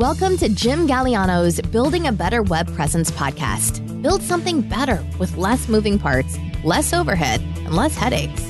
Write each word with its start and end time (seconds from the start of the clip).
Welcome 0.00 0.38
to 0.38 0.48
Jim 0.48 0.88
Galiano's 0.88 1.60
Building 1.60 2.06
a 2.06 2.12
Better 2.12 2.42
Web 2.42 2.74
Presence 2.74 3.10
podcast. 3.10 4.00
Build 4.00 4.22
something 4.22 4.62
better 4.62 5.04
with 5.18 5.36
less 5.36 5.68
moving 5.68 5.98
parts, 5.98 6.38
less 6.64 6.94
overhead, 6.94 7.42
and 7.42 7.76
less 7.76 7.94
headaches. 7.94 8.40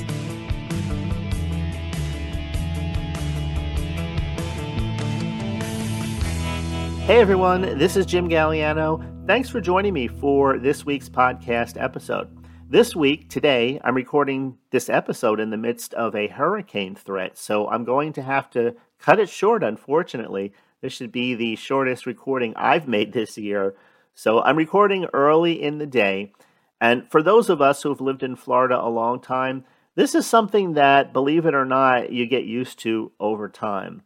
Hey 7.01 7.19
everyone, 7.19 7.77
this 7.77 7.97
is 7.97 8.05
Jim 8.05 8.29
Galiano. 8.29 9.27
Thanks 9.27 9.49
for 9.49 9.59
joining 9.59 9.93
me 9.93 10.07
for 10.07 10.57
this 10.57 10.85
week's 10.85 11.09
podcast 11.09 11.75
episode. 11.77 12.29
This 12.69 12.95
week, 12.95 13.27
today, 13.27 13.77
I'm 13.83 13.95
recording 13.95 14.57
this 14.69 14.87
episode 14.87 15.41
in 15.41 15.49
the 15.49 15.57
midst 15.57 15.93
of 15.95 16.15
a 16.15 16.27
hurricane 16.27 16.95
threat, 16.95 17.37
so 17.37 17.67
I'm 17.67 17.83
going 17.83 18.13
to 18.13 18.21
have 18.21 18.49
to 18.51 18.73
cut 18.99 19.19
it 19.19 19.27
short, 19.27 19.63
unfortunately. 19.63 20.53
This 20.81 20.93
should 20.93 21.11
be 21.11 21.35
the 21.35 21.55
shortest 21.55 22.05
recording 22.05 22.53
I've 22.55 22.87
made 22.87 23.13
this 23.13 23.37
year. 23.37 23.75
So 24.15 24.41
I'm 24.41 24.57
recording 24.57 25.05
early 25.13 25.61
in 25.61 25.77
the 25.77 25.85
day. 25.85 26.33
And 26.79 27.09
for 27.11 27.21
those 27.21 27.49
of 27.49 27.61
us 27.61 27.83
who 27.83 27.89
have 27.89 28.01
lived 28.01 28.23
in 28.23 28.35
Florida 28.35 28.79
a 28.79 28.89
long 28.89 29.21
time, 29.21 29.63
this 29.93 30.15
is 30.15 30.25
something 30.25 30.73
that, 30.73 31.13
believe 31.13 31.45
it 31.45 31.53
or 31.53 31.65
not, 31.65 32.11
you 32.11 32.25
get 32.25 32.45
used 32.45 32.79
to 32.79 33.11
over 33.19 33.47
time. 33.47 34.01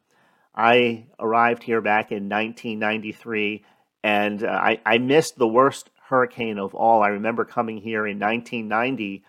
I 0.53 1.05
arrived 1.19 1.63
here 1.63 1.81
back 1.81 2.11
in 2.11 2.27
1993 2.27 3.63
and 4.03 4.44
uh, 4.44 4.47
I, 4.47 4.80
I 4.85 4.97
missed 4.97 5.38
the 5.38 5.47
worst 5.47 5.89
hurricane 6.09 6.59
of 6.59 6.75
all. 6.75 7.02
I 7.02 7.07
remember 7.07 7.45
coming 7.45 7.77
here 7.77 8.05
in 8.05 8.19
1990 8.19 9.23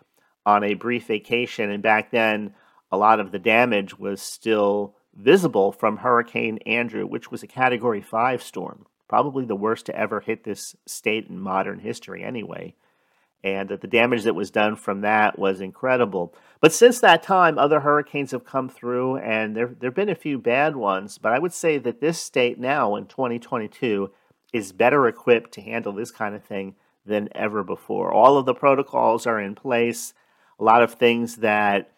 on 0.45 0.63
a 0.63 0.75
brief 0.75 1.07
vacation, 1.07 1.71
and 1.71 1.83
back 1.83 2.11
then, 2.11 2.55
a 2.93 2.99
lot 2.99 3.19
of 3.19 3.33
the 3.33 3.39
damage 3.39 3.99
was 3.99 4.21
still 4.21 4.95
visible 5.17 5.73
from 5.73 5.99
Hurricane 5.99 6.59
Andrew, 6.67 7.07
which 7.07 7.31
was 7.31 7.43
a 7.43 7.47
Category 7.47 8.01
5 8.01 8.43
storm, 8.43 8.87
probably 9.09 9.45
the 9.45 9.57
worst 9.57 9.87
to 9.87 9.97
ever 9.97 10.21
hit 10.21 10.45
this 10.45 10.77
state 10.87 11.29
in 11.29 11.41
modern 11.41 11.81
history, 11.81 12.23
anyway. 12.23 12.75
And 13.45 13.69
that 13.69 13.81
the 13.81 13.87
damage 13.87 14.25
that 14.25 14.35
was 14.35 14.51
done 14.51 14.77
from 14.77 15.03
that 15.03 15.39
was 15.39 15.61
incredible. 15.61 16.35
But 16.61 16.73
since 16.73 16.99
that 17.01 17.23
time, 17.23 17.59
other 17.59 17.81
hurricanes 17.81 18.33
have 18.33 18.45
come 18.45 18.69
through, 18.69 19.19
and 19.19 19.57
there, 19.57 19.69
there 19.79 19.89
have 19.91 19.95
been 19.95 20.09
a 20.09 20.17
few 20.17 20.39
bad 20.39 20.75
ones. 20.75 21.19
But 21.19 21.33
I 21.33 21.39
would 21.39 21.53
say 21.53 21.79
that 21.79 22.01
this 22.01 22.19
state 22.19 22.59
now 22.59 22.97
in 22.97 23.07
2022 23.07 24.11
is 24.53 24.73
better 24.73 25.07
equipped 25.07 25.53
to 25.53 25.61
handle 25.61 25.93
this 25.93 26.11
kind 26.11 26.35
of 26.35 26.43
thing 26.43 26.75
than 27.05 27.29
ever 27.33 27.63
before. 27.63 28.13
All 28.13 28.37
of 28.37 28.47
the 28.47 28.55
protocols 28.55 29.27
are 29.27 29.41
in 29.41 29.55
place. 29.55 30.13
A 30.59 30.65
lot 30.65 30.83
of 30.83 30.95
things 30.95 31.37
that 31.37 31.93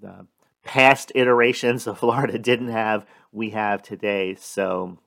the 0.00 0.26
past 0.64 1.12
iterations 1.14 1.86
of 1.86 1.98
Florida 2.00 2.38
didn't 2.38 2.68
have, 2.68 3.06
we 3.32 3.50
have 3.50 3.82
today. 3.82 4.34
So 4.38 4.98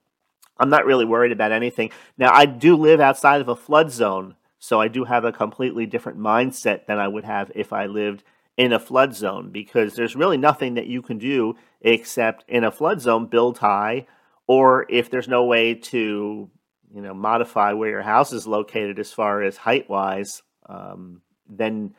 I'm 0.57 0.69
not 0.69 0.85
really 0.85 1.05
worried 1.05 1.31
about 1.31 1.51
anything. 1.51 1.91
Now, 2.17 2.33
I 2.33 2.45
do 2.45 2.75
live 2.75 2.99
outside 2.99 3.41
of 3.41 3.49
a 3.49 3.55
flood 3.55 3.91
zone, 3.91 4.35
so 4.59 4.81
I 4.81 4.87
do 4.87 5.03
have 5.03 5.25
a 5.25 5.31
completely 5.31 5.85
different 5.85 6.19
mindset 6.19 6.85
than 6.85 6.97
I 6.97 7.07
would 7.07 7.25
have 7.25 7.51
if 7.55 7.73
I 7.73 7.85
lived 7.85 8.23
in 8.57 8.71
a 8.71 8.79
flood 8.79 9.13
zone 9.13 9.51
because 9.51 9.95
there's 9.95 10.15
really 10.15 10.37
nothing 10.37 10.75
that 10.75 10.87
you 10.87 11.01
can 11.01 11.17
do 11.17 11.55
except 11.81 12.45
in 12.47 12.63
a 12.63 12.71
flood 12.71 13.01
zone 13.01 13.25
build 13.25 13.57
high 13.57 14.07
or 14.47 14.85
if 14.89 15.09
there's 15.09 15.27
no 15.27 15.43
way 15.43 15.73
to 15.73 16.49
you 16.93 17.01
know 17.01 17.13
modify 17.13 17.73
where 17.73 17.89
your 17.89 18.01
house 18.01 18.31
is 18.31 18.47
located 18.47 18.97
as 18.97 19.11
far 19.11 19.41
as 19.43 19.57
height 19.57 19.89
wise 19.89 20.41
um, 20.67 21.21
then 21.49 21.93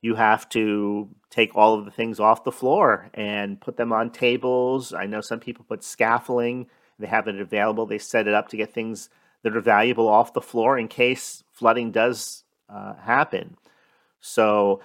you 0.00 0.14
have 0.14 0.48
to 0.50 1.08
take 1.30 1.56
all 1.56 1.74
of 1.74 1.84
the 1.84 1.90
things 1.90 2.20
off 2.20 2.44
the 2.44 2.52
floor 2.52 3.10
and 3.14 3.60
put 3.60 3.76
them 3.76 3.92
on 3.92 4.10
tables. 4.10 4.92
I 4.92 5.06
know 5.06 5.20
some 5.20 5.40
people 5.40 5.64
put 5.68 5.82
scaffolding, 5.82 6.66
they 6.98 7.06
have 7.06 7.28
it 7.28 7.40
available, 7.40 7.86
they 7.86 7.98
set 7.98 8.28
it 8.28 8.34
up 8.34 8.48
to 8.48 8.56
get 8.56 8.72
things 8.72 9.08
that 9.42 9.56
are 9.56 9.60
valuable 9.60 10.08
off 10.08 10.32
the 10.32 10.40
floor 10.40 10.78
in 10.78 10.88
case 10.88 11.44
flooding 11.52 11.90
does 11.90 12.44
uh, 12.68 12.94
happen. 12.94 13.56
So, 14.20 14.80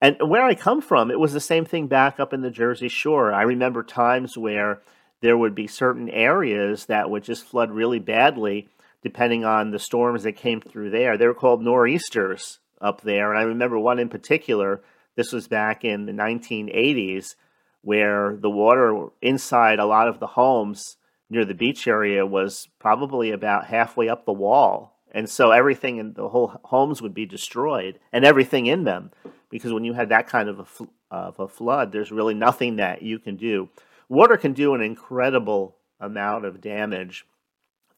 and 0.00 0.16
where 0.20 0.44
I 0.44 0.54
come 0.54 0.80
from, 0.80 1.10
it 1.10 1.20
was 1.20 1.32
the 1.32 1.40
same 1.40 1.64
thing 1.64 1.86
back 1.86 2.20
up 2.20 2.32
in 2.32 2.42
the 2.42 2.50
Jersey 2.50 2.88
Shore. 2.88 3.32
I 3.32 3.42
remember 3.42 3.82
times 3.82 4.36
where 4.36 4.80
there 5.20 5.36
would 5.36 5.54
be 5.54 5.66
certain 5.66 6.08
areas 6.10 6.86
that 6.86 7.10
would 7.10 7.24
just 7.24 7.44
flood 7.44 7.70
really 7.70 7.98
badly 7.98 8.68
depending 9.02 9.44
on 9.44 9.70
the 9.70 9.78
storms 9.78 10.24
that 10.24 10.32
came 10.32 10.60
through 10.60 10.90
there. 10.90 11.16
They 11.16 11.26
were 11.26 11.34
called 11.34 11.62
nor'easters 11.62 12.58
up 12.80 13.00
there. 13.02 13.30
And 13.30 13.38
I 13.38 13.42
remember 13.42 13.78
one 13.78 13.98
in 13.98 14.08
particular, 14.08 14.82
this 15.14 15.32
was 15.32 15.48
back 15.48 15.84
in 15.84 16.06
the 16.06 16.12
1980s, 16.12 17.34
where 17.82 18.36
the 18.36 18.50
water 18.50 19.08
inside 19.22 19.78
a 19.78 19.86
lot 19.86 20.08
of 20.08 20.20
the 20.20 20.26
homes 20.26 20.96
near 21.30 21.44
the 21.44 21.54
beach 21.54 21.86
area 21.86 22.24
was 22.26 22.68
probably 22.78 23.30
about 23.30 23.66
halfway 23.66 24.08
up 24.08 24.24
the 24.24 24.32
wall. 24.32 24.96
And 25.12 25.28
so 25.28 25.50
everything 25.50 25.98
in 25.98 26.12
the 26.12 26.28
whole 26.28 26.60
homes 26.64 27.00
would 27.00 27.14
be 27.14 27.26
destroyed 27.26 27.98
and 28.12 28.24
everything 28.24 28.66
in 28.66 28.84
them. 28.84 29.12
Because 29.48 29.72
when 29.72 29.84
you 29.84 29.94
had 29.94 30.08
that 30.10 30.26
kind 30.26 30.48
of 30.48 30.58
a, 30.58 30.64
fl- 30.64 30.84
of 31.10 31.38
a 31.38 31.48
flood, 31.48 31.92
there's 31.92 32.12
really 32.12 32.34
nothing 32.34 32.76
that 32.76 33.02
you 33.02 33.18
can 33.18 33.36
do. 33.36 33.68
Water 34.08 34.36
can 34.36 34.52
do 34.52 34.74
an 34.74 34.82
incredible 34.82 35.76
amount 35.98 36.44
of 36.44 36.60
damage. 36.60 37.26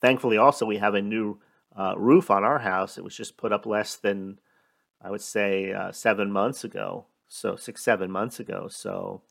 Thankfully, 0.01 0.37
also, 0.37 0.65
we 0.65 0.79
have 0.79 0.95
a 0.95 1.03
new 1.03 1.39
uh, 1.77 1.95
roof 1.97 2.31
on 2.31 2.45
our 2.45 2.59
house. 2.59 2.99
It 2.99 3.05
was 3.05 3.17
just 3.17 3.37
put 3.37 3.53
up 3.53 3.67
less 3.67 3.97
than 3.97 4.39
I 5.01 5.11
would 5.11 5.21
say 5.21 5.73
uh, 5.73 5.93
seven 5.93 6.31
months 6.33 6.65
ago. 6.65 7.07
So 7.29 7.57
six, 7.57 7.83
seven 7.83 8.11
months 8.11 8.41
ago. 8.41 8.69
So, 8.69 9.23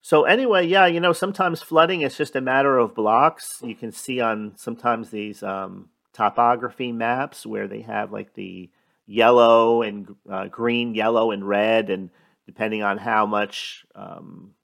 so 0.00 0.24
anyway, 0.24 0.66
yeah, 0.66 0.86
you 0.86 1.00
know, 1.00 1.12
sometimes 1.12 1.62
flooding 1.62 2.00
is 2.00 2.16
just 2.16 2.34
a 2.34 2.40
matter 2.40 2.78
of 2.78 2.94
blocks. 2.94 3.60
You 3.62 3.74
can 3.74 3.92
see 3.92 4.20
on 4.20 4.54
sometimes 4.56 5.10
these 5.10 5.42
um, 5.42 5.90
topography 6.12 6.92
maps 6.92 7.44
where 7.44 7.68
they 7.68 7.82
have 7.82 8.12
like 8.12 8.34
the 8.34 8.70
yellow 9.06 9.82
and 9.82 10.14
uh, 10.30 10.46
green, 10.46 10.94
yellow 10.94 11.30
and 11.30 11.46
red, 11.46 11.90
and 11.90 12.10
depending 12.46 12.82
on 12.82 12.98
how 12.98 13.26
much, 13.26 13.84
um, 13.94 14.54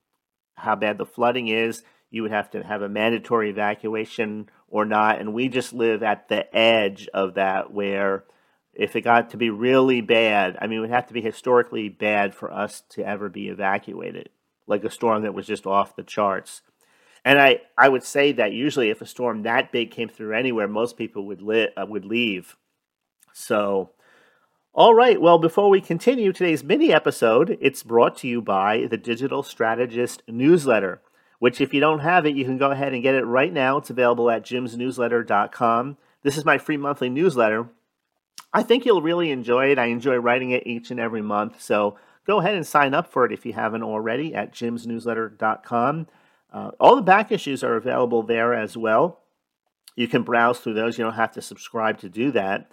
how 0.55 0.75
bad 0.75 0.99
the 0.99 1.07
flooding 1.07 1.49
is, 1.49 1.83
you 2.11 2.23
would 2.23 2.31
have 2.31 2.51
to 2.51 2.63
have 2.63 2.81
a 2.81 2.89
mandatory 2.89 3.51
evacuation 3.51 4.49
or 4.69 4.85
not. 4.85 5.21
And 5.21 5.35
we 5.35 5.49
just 5.49 5.73
live 5.73 6.03
at 6.03 6.29
the 6.29 6.55
edge 6.57 7.09
of 7.13 7.35
that 7.35 7.73
where 7.73 8.25
if 8.77 8.97
it 8.97 9.03
got 9.03 9.31
to 9.31 9.37
be 9.37 9.51
really 9.51 10.01
bad, 10.01 10.57
I 10.61 10.67
mean, 10.67 10.79
it 10.79 10.83
would 10.83 10.91
have 10.91 11.07
to 11.09 11.15
be 11.15 11.21
historically 11.21 11.89
bad 11.89 12.35
for 12.35 12.53
us 12.53 12.83
to 12.91 13.07
ever 13.07 13.29
be 13.29 13.49
evacuated, 13.49 14.31
like 14.67 14.85
a 14.85 14.91
storm 14.91 15.23
that 15.23 15.35
was 15.35 15.47
just 15.47 15.67
off 15.67 15.97
the 15.97 16.03
charts. 16.03 16.63
And 17.25 17.41
I, 17.41 17.61
I 17.79 17.89
would 17.89 18.05
say 18.05 18.33
that 18.33 18.53
usually 18.53 18.91
if 18.91 19.01
a 19.01 19.07
storm 19.07 19.43
that 19.43 19.73
big 19.73 19.91
came 19.91 20.09
through 20.09 20.35
anywhere, 20.35 20.69
most 20.69 20.97
people 20.97 21.27
would 21.27 21.41
li- 21.41 21.71
uh, 21.77 21.87
would 21.87 22.05
leave. 22.05 22.57
So, 23.33 23.91
all 24.75 24.95
right. 24.95 25.21
Well, 25.21 25.39
before 25.39 25.71
we 25.71 25.81
continue 25.81 26.33
today's 26.33 26.63
mini 26.63 26.93
episode, 26.93 27.57
it's 27.61 27.83
brought 27.83 28.17
to 28.19 28.29
you 28.29 28.43
by 28.43 28.87
the 28.91 28.99
Digital 28.99 29.43
Strategist 29.43 30.23
newsletter. 30.29 31.01
Which, 31.39 31.61
if 31.61 31.75
you 31.75 31.81
don't 31.81 32.01
have 32.01 32.27
it, 32.27 32.37
you 32.37 32.45
can 32.45 32.59
go 32.59 32.71
ahead 32.71 32.93
and 32.93 33.03
get 33.03 33.15
it 33.15 33.25
right 33.25 33.53
now. 33.53 33.79
It's 33.79 33.91
available 33.91 34.31
at 34.31 34.45
jimsnewsletter.com. 34.45 35.97
This 36.23 36.39
is 36.39 36.45
my 36.45 36.59
free 36.59 36.77
monthly 36.77 37.11
newsletter 37.11 37.69
I 38.55 38.63
think 38.63 38.87
you'll 38.87 39.03
really 39.03 39.33
enjoy 39.33 39.73
it. 39.73 39.79
I 39.79 39.87
enjoy 39.87 40.17
writing 40.17 40.53
it 40.53 40.65
each 40.65 40.93
and 40.93 41.01
every 41.01 41.23
month. 41.23 41.61
So 41.61 41.99
go 42.25 42.39
ahead 42.39 42.55
and 42.55 42.65
sign 42.65 42.95
up 42.95 43.11
for 43.11 43.27
it 43.27 43.33
if 43.33 43.45
you 43.45 43.53
haven't 43.53 43.83
already 43.83 44.33
at 44.33 44.53
jimsnewsletter.com. 44.53 46.07
Uh, 46.53 46.71
all 46.79 46.95
the 46.95 47.03
back 47.03 47.33
issues 47.33 47.65
are 47.65 47.75
available 47.75 48.23
there 48.23 48.55
as 48.55 48.77
well. 48.77 49.21
You 49.97 50.07
can 50.07 50.23
browse 50.23 50.61
through 50.61 50.75
those. 50.75 50.97
You 50.97 51.05
don't 51.05 51.15
have 51.15 51.33
to 51.33 51.43
subscribe 51.43 51.99
to 51.99 52.09
do 52.09 52.31
that. 52.31 52.71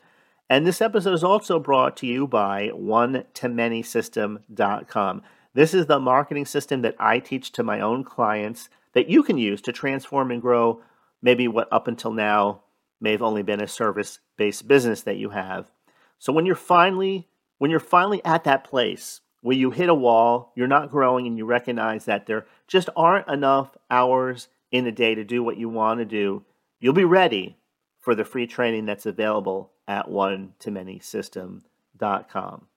And 0.50 0.68
this 0.68 0.82
episode 0.82 1.14
is 1.14 1.24
also 1.24 1.60
brought 1.60 1.98
to 1.98 2.08
you 2.08 2.28
by 2.28 2.68
one 2.74 3.24
to 3.36 3.50
many 3.50 3.82
system.com. 3.82 5.24
This 5.54 5.74
is 5.74 5.88
the 5.88 6.00
marketing 6.00 6.46
system 6.46 6.84
that 6.84 6.96
I 7.00 7.20
teach 7.20 7.52
to 7.54 7.64
my 7.64 7.80
own 7.80 8.04
clients 8.04 8.70
that 8.94 9.10
you 9.10 9.24
can 9.24 9.38
use 9.38 9.62
to 9.62 9.72
transform 9.72 10.30
and 10.30 10.42
grow 10.42 10.82
maybe 11.22 11.48
what 11.48 11.68
up 11.72 11.88
until 11.88 12.12
now 12.12 12.62
may 13.02 13.12
have 13.12 13.22
only 13.22 13.44
been 13.44 13.62
a 13.62 13.68
service 13.68 14.20
based 14.38 14.68
business 14.68 15.02
that 15.02 15.18
you 15.18 15.32
have. 15.32 15.72
So 16.20 16.32
when 16.32 16.46
you're 16.46 16.56
finally 16.56 17.28
when 17.58 17.70
you're 17.70 17.80
finally 17.80 18.24
at 18.26 18.44
that 18.46 18.64
place 18.64 19.22
where 19.42 19.56
you 19.56 19.72
hit 19.72 19.90
a 19.90 19.94
wall, 19.94 20.52
you're 20.56 20.68
not 20.68 20.92
growing 20.92 21.28
and 21.28 21.38
you 21.38 21.46
recognize 21.46 22.06
that 22.06 22.26
there 22.26 22.46
just 22.68 22.90
aren't 22.96 23.28
enough 23.28 23.76
hours 23.90 24.48
in 24.72 24.86
the 24.86 24.92
day 24.92 25.14
to 25.14 25.24
do 25.24 25.44
what 25.44 25.58
you 25.58 25.70
want 25.70 26.00
to 26.00 26.06
do, 26.06 26.44
you'll 26.80 26.94
be 26.94 27.04
ready 27.04 27.58
for 28.00 28.16
the 28.16 28.26
free 28.26 28.48
training 28.48 28.86
that's 28.86 29.06
available 29.06 29.74
at 29.88 30.10
one 30.10 30.54
to 30.60 30.72
many 30.72 31.00
system.com. 31.00 32.68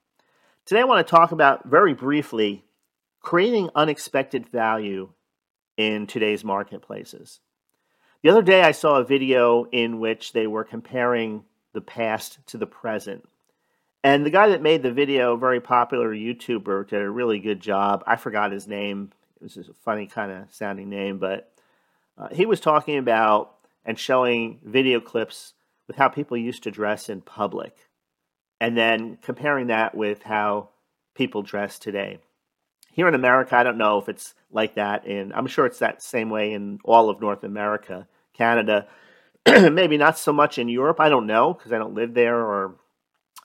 Today 0.65 0.81
I 0.81 0.85
want 0.85 1.05
to 1.05 1.09
talk 1.09 1.31
about 1.31 1.67
very 1.67 1.93
briefly 1.93 2.63
creating 3.21 3.69
unexpected 3.73 4.47
value 4.47 5.09
in 5.77 6.05
today's 6.05 6.43
marketplaces. 6.43 7.39
The 8.25 8.31
other 8.31 8.41
day, 8.41 8.63
I 8.63 8.71
saw 8.71 8.95
a 8.95 9.03
video 9.03 9.65
in 9.65 9.99
which 9.99 10.33
they 10.33 10.47
were 10.47 10.63
comparing 10.63 11.43
the 11.73 11.81
past 11.81 12.39
to 12.47 12.57
the 12.57 12.65
present. 12.65 13.23
And 14.03 14.25
the 14.25 14.31
guy 14.31 14.49
that 14.49 14.63
made 14.63 14.81
the 14.81 14.91
video, 14.91 15.33
a 15.33 15.37
very 15.37 15.61
popular 15.61 16.11
YouTuber, 16.11 16.87
did 16.87 17.03
a 17.03 17.07
really 17.07 17.37
good 17.37 17.59
job. 17.59 18.03
I 18.07 18.15
forgot 18.15 18.51
his 18.51 18.67
name. 18.67 19.11
It 19.39 19.43
was 19.43 19.57
a 19.57 19.73
funny 19.75 20.07
kind 20.07 20.31
of 20.31 20.51
sounding 20.51 20.89
name, 20.89 21.19
but 21.19 21.53
uh, 22.17 22.29
he 22.31 22.47
was 22.47 22.59
talking 22.59 22.97
about 22.97 23.57
and 23.85 23.99
showing 23.99 24.59
video 24.63 24.99
clips 24.99 25.53
with 25.85 25.97
how 25.97 26.09
people 26.09 26.35
used 26.35 26.63
to 26.63 26.71
dress 26.71 27.09
in 27.09 27.21
public, 27.21 27.77
and 28.59 28.75
then 28.75 29.19
comparing 29.21 29.67
that 29.67 29.93
with 29.93 30.23
how 30.23 30.69
people 31.13 31.43
dress 31.43 31.77
today. 31.77 32.17
Here 32.91 33.07
in 33.07 33.13
America, 33.13 33.55
I 33.55 33.61
don't 33.61 33.77
know 33.77 33.99
if 33.99 34.09
it's 34.09 34.33
like 34.49 34.73
that 34.75 35.05
in, 35.05 35.31
I'm 35.31 35.45
sure 35.45 35.67
it's 35.67 35.77
that 35.77 36.01
same 36.01 36.31
way 36.31 36.53
in 36.53 36.79
all 36.83 37.11
of 37.11 37.21
North 37.21 37.43
America, 37.43 38.07
Canada, 38.37 38.87
maybe 39.47 39.97
not 39.97 40.17
so 40.17 40.33
much 40.33 40.57
in 40.57 40.69
Europe. 40.69 40.99
I 40.99 41.09
don't 41.09 41.27
know 41.27 41.53
because 41.53 41.71
I 41.71 41.77
don't 41.77 41.93
live 41.93 42.13
there 42.13 42.37
or 42.37 42.75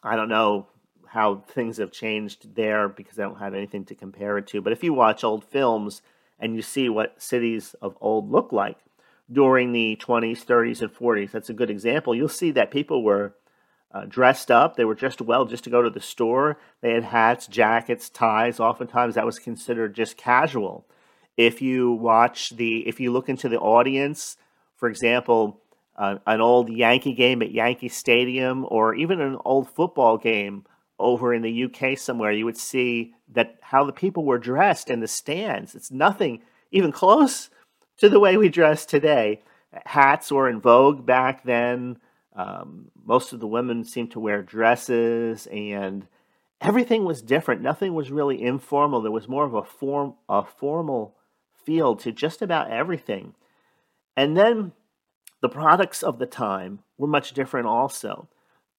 I 0.03 0.17
don't 0.17 0.29
know 0.29 0.67
how 1.07 1.43
things 1.49 1.79
have 1.79 1.91
changed 1.91 2.55
there 2.55 2.89
because 2.89 3.19
I 3.19 3.23
don't 3.23 3.41
have 3.41 3.55
anything 3.55 3.85
to 3.87 3.95
compare 3.95 4.39
it 4.39 4.47
to. 4.49 4.61
But 4.61 4.73
if 4.73 4.85
you 4.85 4.95
watch 4.95 5.25
old 5.25 5.45
films 5.45 6.03
and 6.39 6.55
you 6.55 6.63
see 6.63 6.89
what 6.89 7.21
cities 7.21 7.75
of 7.83 7.97
old 8.01 8.31
look 8.31 8.53
like 8.53 8.79
during 9.31 9.73
the 9.73 9.99
20s, 10.01 10.45
30s, 10.45 10.81
and 10.81 10.95
40s, 10.95 11.33
that's 11.33 11.51
a 11.51 11.55
good 11.55 11.71
example. 11.71 12.15
You'll 12.15 12.29
see 12.29 12.53
that 12.53 12.71
people 12.71 13.03
were 13.03 13.35
uh, 13.93 14.05
dressed 14.07 14.51
up. 14.51 14.77
They 14.77 14.85
were 14.85 14.95
dressed 14.95 15.21
well 15.21 15.45
just 15.45 15.65
to 15.65 15.71
go 15.71 15.83
to 15.83 15.91
the 15.91 16.01
store. 16.01 16.59
They 16.81 16.93
had 16.93 17.05
hats, 17.05 17.47
jackets, 17.47 18.09
ties. 18.09 18.61
Oftentimes 18.61 19.17
that 19.17 19.27
was 19.27 19.39
considered 19.39 19.95
just 19.95 20.17
casual. 20.17 20.87
If 21.37 21.61
you 21.61 21.93
watch 21.93 22.51
the, 22.51 22.87
if 22.87 23.01
you 23.01 23.13
look 23.13 23.29
into 23.29 23.49
the 23.49 23.59
audience, 23.59 24.37
for 24.81 24.89
example, 24.89 25.61
uh, 25.97 26.17
an 26.27 26.41
old 26.41 26.71
Yankee 26.71 27.13
game 27.13 27.43
at 27.43 27.53
Yankee 27.53 27.91
Stadium, 27.91 28.67
or 28.69 28.95
even 28.95 29.21
an 29.21 29.37
old 29.45 29.69
football 29.69 30.17
game 30.17 30.65
over 30.99 31.33
in 31.35 31.43
the 31.43 31.65
UK 31.65 31.99
somewhere, 31.99 32.33
you 32.33 32.47
would 32.47 32.57
see 32.57 33.13
that 33.33 33.59
how 33.61 33.85
the 33.85 33.93
people 33.93 34.25
were 34.25 34.39
dressed 34.39 34.91
in 34.91 35.01
the 35.01 35.07
stands. 35.07 35.75
It's 35.75 35.91
nothing 35.91 36.43
even 36.73 36.93
close 36.93 37.51
to 37.99 38.09
the 38.09 38.19
way 38.19 38.37
we 38.37 38.49
dress 38.49 38.87
today. 38.87 39.43
Hats 39.85 40.33
were 40.33 40.49
in 40.49 40.61
vogue 40.61 41.05
back 41.05 41.45
then. 41.45 41.99
Um, 42.35 42.91
most 43.05 43.33
of 43.33 43.41
the 43.41 43.47
women 43.47 43.85
seemed 43.85 44.13
to 44.13 44.21
wear 44.21 44.43
dresses, 44.43 45.47
and 45.49 46.07
everything 46.61 47.05
was 47.05 47.23
different. 47.23 47.61
Nothing 47.61 47.93
was 47.93 48.11
really 48.11 48.43
informal. 48.43 49.03
There 49.03 49.11
was 49.11 49.29
more 49.29 49.45
of 49.45 49.55
a 49.55 49.63
form, 49.63 50.15
a 50.29 50.45
formal 50.45 51.17
feel 51.65 51.95
to 51.97 52.11
just 52.11 52.41
about 52.41 52.71
everything. 52.71 53.35
And 54.17 54.37
then 54.37 54.73
the 55.41 55.49
products 55.49 56.03
of 56.03 56.19
the 56.19 56.27
time 56.27 56.81
were 56.99 57.07
much 57.07 57.33
different 57.33 57.67
also. 57.67 58.29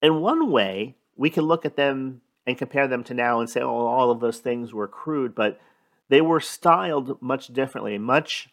In 0.00 0.20
one 0.20 0.50
way, 0.50 0.96
we 1.16 1.30
can 1.30 1.44
look 1.44 1.64
at 1.64 1.76
them 1.76 2.20
and 2.46 2.58
compare 2.58 2.88
them 2.88 3.04
to 3.04 3.14
now 3.14 3.40
and 3.40 3.48
say, 3.48 3.60
oh, 3.60 3.86
all 3.86 4.10
of 4.10 4.20
those 4.20 4.38
things 4.38 4.72
were 4.72 4.88
crude, 4.88 5.34
but 5.34 5.60
they 6.08 6.20
were 6.20 6.40
styled 6.40 7.20
much 7.22 7.48
differently. 7.48 7.98
Much 7.98 8.48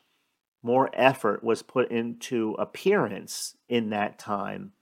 more 0.62 0.90
effort 0.94 1.44
was 1.44 1.62
put 1.62 1.90
into 1.90 2.56
appearance 2.60 3.56
in 3.68 3.90
that 3.90 4.20
time. 4.20 4.74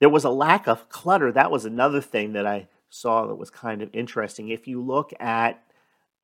There 0.00 0.08
was 0.08 0.24
a 0.24 0.30
lack 0.30 0.66
of 0.66 0.88
clutter. 0.88 1.30
That 1.30 1.50
was 1.50 1.64
another 1.64 2.00
thing 2.00 2.32
that 2.32 2.46
I 2.46 2.68
saw 2.90 3.26
that 3.26 3.36
was 3.36 3.50
kind 3.50 3.82
of 3.82 3.90
interesting. 3.92 4.48
If 4.48 4.66
you 4.66 4.82
look 4.82 5.12
at 5.20 5.62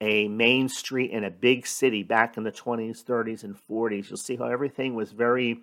a 0.01 0.29
main 0.29 0.69
street 0.69 1.11
in 1.11 1.25
a 1.25 1.31
big 1.31 1.67
city 1.67 2.03
back 2.03 2.37
in 2.37 2.43
the 2.43 2.53
20s, 2.53 3.05
30s, 3.05 3.45
and 3.45 3.57
40s, 3.69 4.09
you'll 4.09 4.17
see 4.17 4.37
how 4.37 4.47
everything 4.47 4.95
was 4.95 5.13
very, 5.13 5.61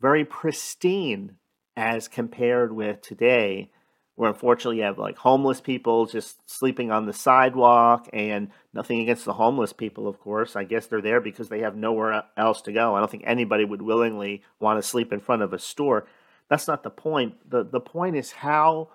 very 0.00 0.24
pristine 0.24 1.36
as 1.76 2.08
compared 2.08 2.72
with 2.72 3.00
today 3.02 3.70
where 4.14 4.30
unfortunately 4.30 4.78
you 4.78 4.82
have 4.82 4.98
like 4.98 5.16
homeless 5.16 5.60
people 5.60 6.06
just 6.06 6.48
sleeping 6.48 6.90
on 6.90 7.06
the 7.06 7.12
sidewalk 7.12 8.08
and 8.12 8.50
nothing 8.74 9.00
against 9.00 9.24
the 9.24 9.32
homeless 9.32 9.72
people 9.72 10.06
of 10.06 10.20
course. 10.20 10.54
I 10.54 10.64
guess 10.64 10.86
they're 10.86 11.00
there 11.00 11.20
because 11.20 11.48
they 11.48 11.60
have 11.60 11.76
nowhere 11.76 12.24
else 12.36 12.60
to 12.62 12.72
go. 12.72 12.94
I 12.94 13.00
don't 13.00 13.10
think 13.10 13.24
anybody 13.26 13.64
would 13.64 13.82
willingly 13.82 14.42
want 14.60 14.78
to 14.80 14.88
sleep 14.88 15.12
in 15.12 15.20
front 15.20 15.42
of 15.42 15.52
a 15.52 15.58
store. 15.58 16.06
That's 16.48 16.68
not 16.68 16.82
the 16.82 16.90
point. 16.90 17.50
The 17.50 17.64
the 17.64 17.80
point 17.80 18.16
is 18.16 18.32
how 18.32 18.90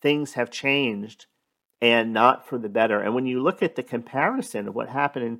things 0.00 0.34
have 0.34 0.50
changed 0.50 1.26
and 1.80 2.12
not 2.12 2.46
for 2.46 2.58
the 2.58 2.68
better 2.68 3.00
and 3.00 3.14
when 3.14 3.26
you 3.26 3.42
look 3.42 3.62
at 3.62 3.76
the 3.76 3.82
comparison 3.82 4.68
of 4.68 4.74
what 4.74 4.88
happened 4.88 5.24
in 5.24 5.38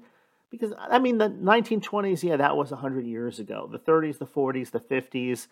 because 0.50 0.72
i 0.78 0.98
mean 0.98 1.18
the 1.18 1.28
1920s 1.28 2.22
yeah 2.22 2.36
that 2.36 2.56
was 2.56 2.70
100 2.70 3.04
years 3.06 3.38
ago 3.38 3.68
the 3.70 3.78
30s 3.78 4.18
the 4.18 4.26
40s 4.26 4.70
the 4.70 4.80
50s 4.80 5.48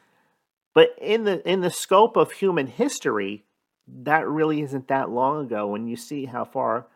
but 0.76 0.94
in 1.00 1.24
the 1.24 1.40
in 1.50 1.62
the 1.62 1.70
scope 1.70 2.18
of 2.18 2.32
human 2.32 2.66
history, 2.66 3.46
that 3.88 4.28
really 4.28 4.60
isn't 4.60 4.88
that 4.88 5.08
long 5.08 5.46
ago. 5.46 5.66
When 5.68 5.88
you 5.88 5.96
see 5.96 6.26
how 6.26 6.44
far 6.44 6.86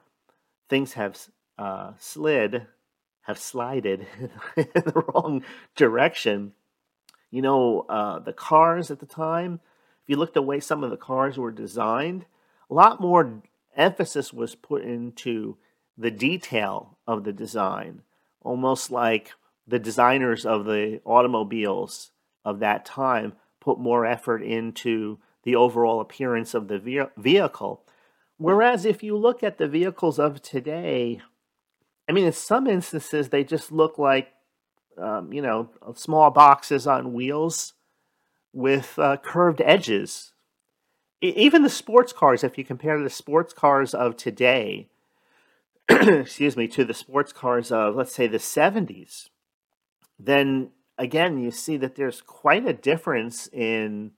things 0.68 0.92
have 0.92 1.18
uh, 1.58 1.92
slid, 1.98 2.66
have 3.22 3.38
slided 3.38 4.06
in 4.56 4.68
the 4.74 5.02
wrong 5.08 5.42
direction. 5.76 6.52
You 7.30 7.40
know, 7.40 7.86
uh, 7.88 8.18
the 8.18 8.34
cars 8.34 8.90
at 8.90 9.00
the 9.00 9.06
time. 9.06 9.60
If 10.02 10.10
you 10.10 10.16
look 10.16 10.34
the 10.34 10.42
way 10.42 10.60
some 10.60 10.84
of 10.84 10.90
the 10.90 10.98
cars 10.98 11.38
were 11.38 11.50
designed, 11.50 12.26
a 12.70 12.74
lot 12.74 13.00
more 13.00 13.40
emphasis 13.76 14.32
was 14.32 14.54
put 14.54 14.82
into 14.82 15.56
the 15.96 16.10
detail 16.10 16.98
of 17.06 17.24
the 17.24 17.32
design, 17.32 18.02
almost 18.40 18.90
like 18.90 19.32
the 19.66 19.78
designers 19.78 20.44
of 20.46 20.64
the 20.64 21.00
automobiles 21.04 22.12
of 22.44 22.58
that 22.60 22.84
time 22.84 23.34
put 23.60 23.78
more 23.78 24.06
effort 24.06 24.42
into 24.42 25.18
the 25.42 25.54
overall 25.54 26.00
appearance 26.00 26.54
of 26.54 26.68
the 26.68 27.10
vehicle. 27.16 27.84
Whereas 28.36 28.84
if 28.84 29.02
you 29.02 29.16
look 29.16 29.42
at 29.42 29.58
the 29.58 29.68
vehicles 29.68 30.18
of 30.18 30.40
today, 30.40 31.20
I 32.08 32.12
mean, 32.12 32.24
in 32.24 32.32
some 32.32 32.66
instances, 32.66 33.28
they 33.28 33.44
just 33.44 33.70
look 33.70 33.98
like, 33.98 34.28
um, 34.98 35.32
you 35.32 35.42
know, 35.42 35.70
small 35.94 36.30
boxes 36.30 36.86
on 36.86 37.12
wheels 37.12 37.74
with 38.52 38.98
uh, 38.98 39.18
curved 39.18 39.60
edges. 39.64 40.32
Even 41.20 41.62
the 41.62 41.68
sports 41.68 42.12
cars, 42.12 42.42
if 42.42 42.56
you 42.56 42.64
compare 42.64 43.00
the 43.02 43.10
sports 43.10 43.52
cars 43.52 43.94
of 43.94 44.16
today, 44.16 44.88
excuse 45.88 46.56
me, 46.56 46.66
to 46.68 46.84
the 46.84 46.94
sports 46.94 47.32
cars 47.32 47.70
of, 47.70 47.94
let's 47.94 48.14
say, 48.14 48.26
the 48.26 48.38
70s, 48.38 49.28
then 50.18 50.70
again, 50.96 51.38
you 51.38 51.50
see 51.50 51.76
that 51.78 51.96
there's 51.96 52.20
quite 52.20 52.66
a 52.66 52.72
difference 52.72 53.48
in 53.48 54.12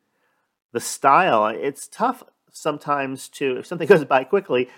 the 0.73 0.81
style. 0.81 1.47
It's 1.47 1.89
tough 1.89 2.23
sometimes 2.51 3.29
to, 3.31 3.59
if 3.59 3.67
something 3.67 3.89
goes 3.89 4.05
by 4.05 4.25
quickly, 4.25 4.69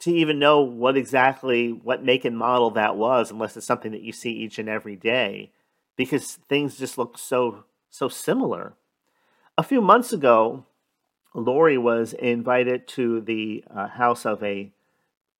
to 0.00 0.10
even 0.10 0.38
know 0.38 0.60
what 0.60 0.96
exactly 0.96 1.72
what 1.72 2.02
make 2.02 2.24
and 2.24 2.36
model 2.36 2.70
that 2.70 2.96
was, 2.96 3.30
unless 3.30 3.56
it's 3.56 3.66
something 3.66 3.92
that 3.92 4.02
you 4.02 4.12
see 4.12 4.32
each 4.32 4.58
and 4.58 4.68
every 4.68 4.96
day, 4.96 5.52
because 5.96 6.38
things 6.48 6.78
just 6.78 6.96
look 6.98 7.18
so 7.18 7.64
so 7.90 8.08
similar. 8.08 8.74
A 9.58 9.62
few 9.62 9.80
months 9.82 10.12
ago, 10.12 10.64
Lori 11.34 11.78
was 11.78 12.12
invited 12.12 12.88
to 12.88 13.20
the 13.20 13.64
uh, 13.74 13.88
house 13.88 14.26
of 14.26 14.42
a 14.42 14.72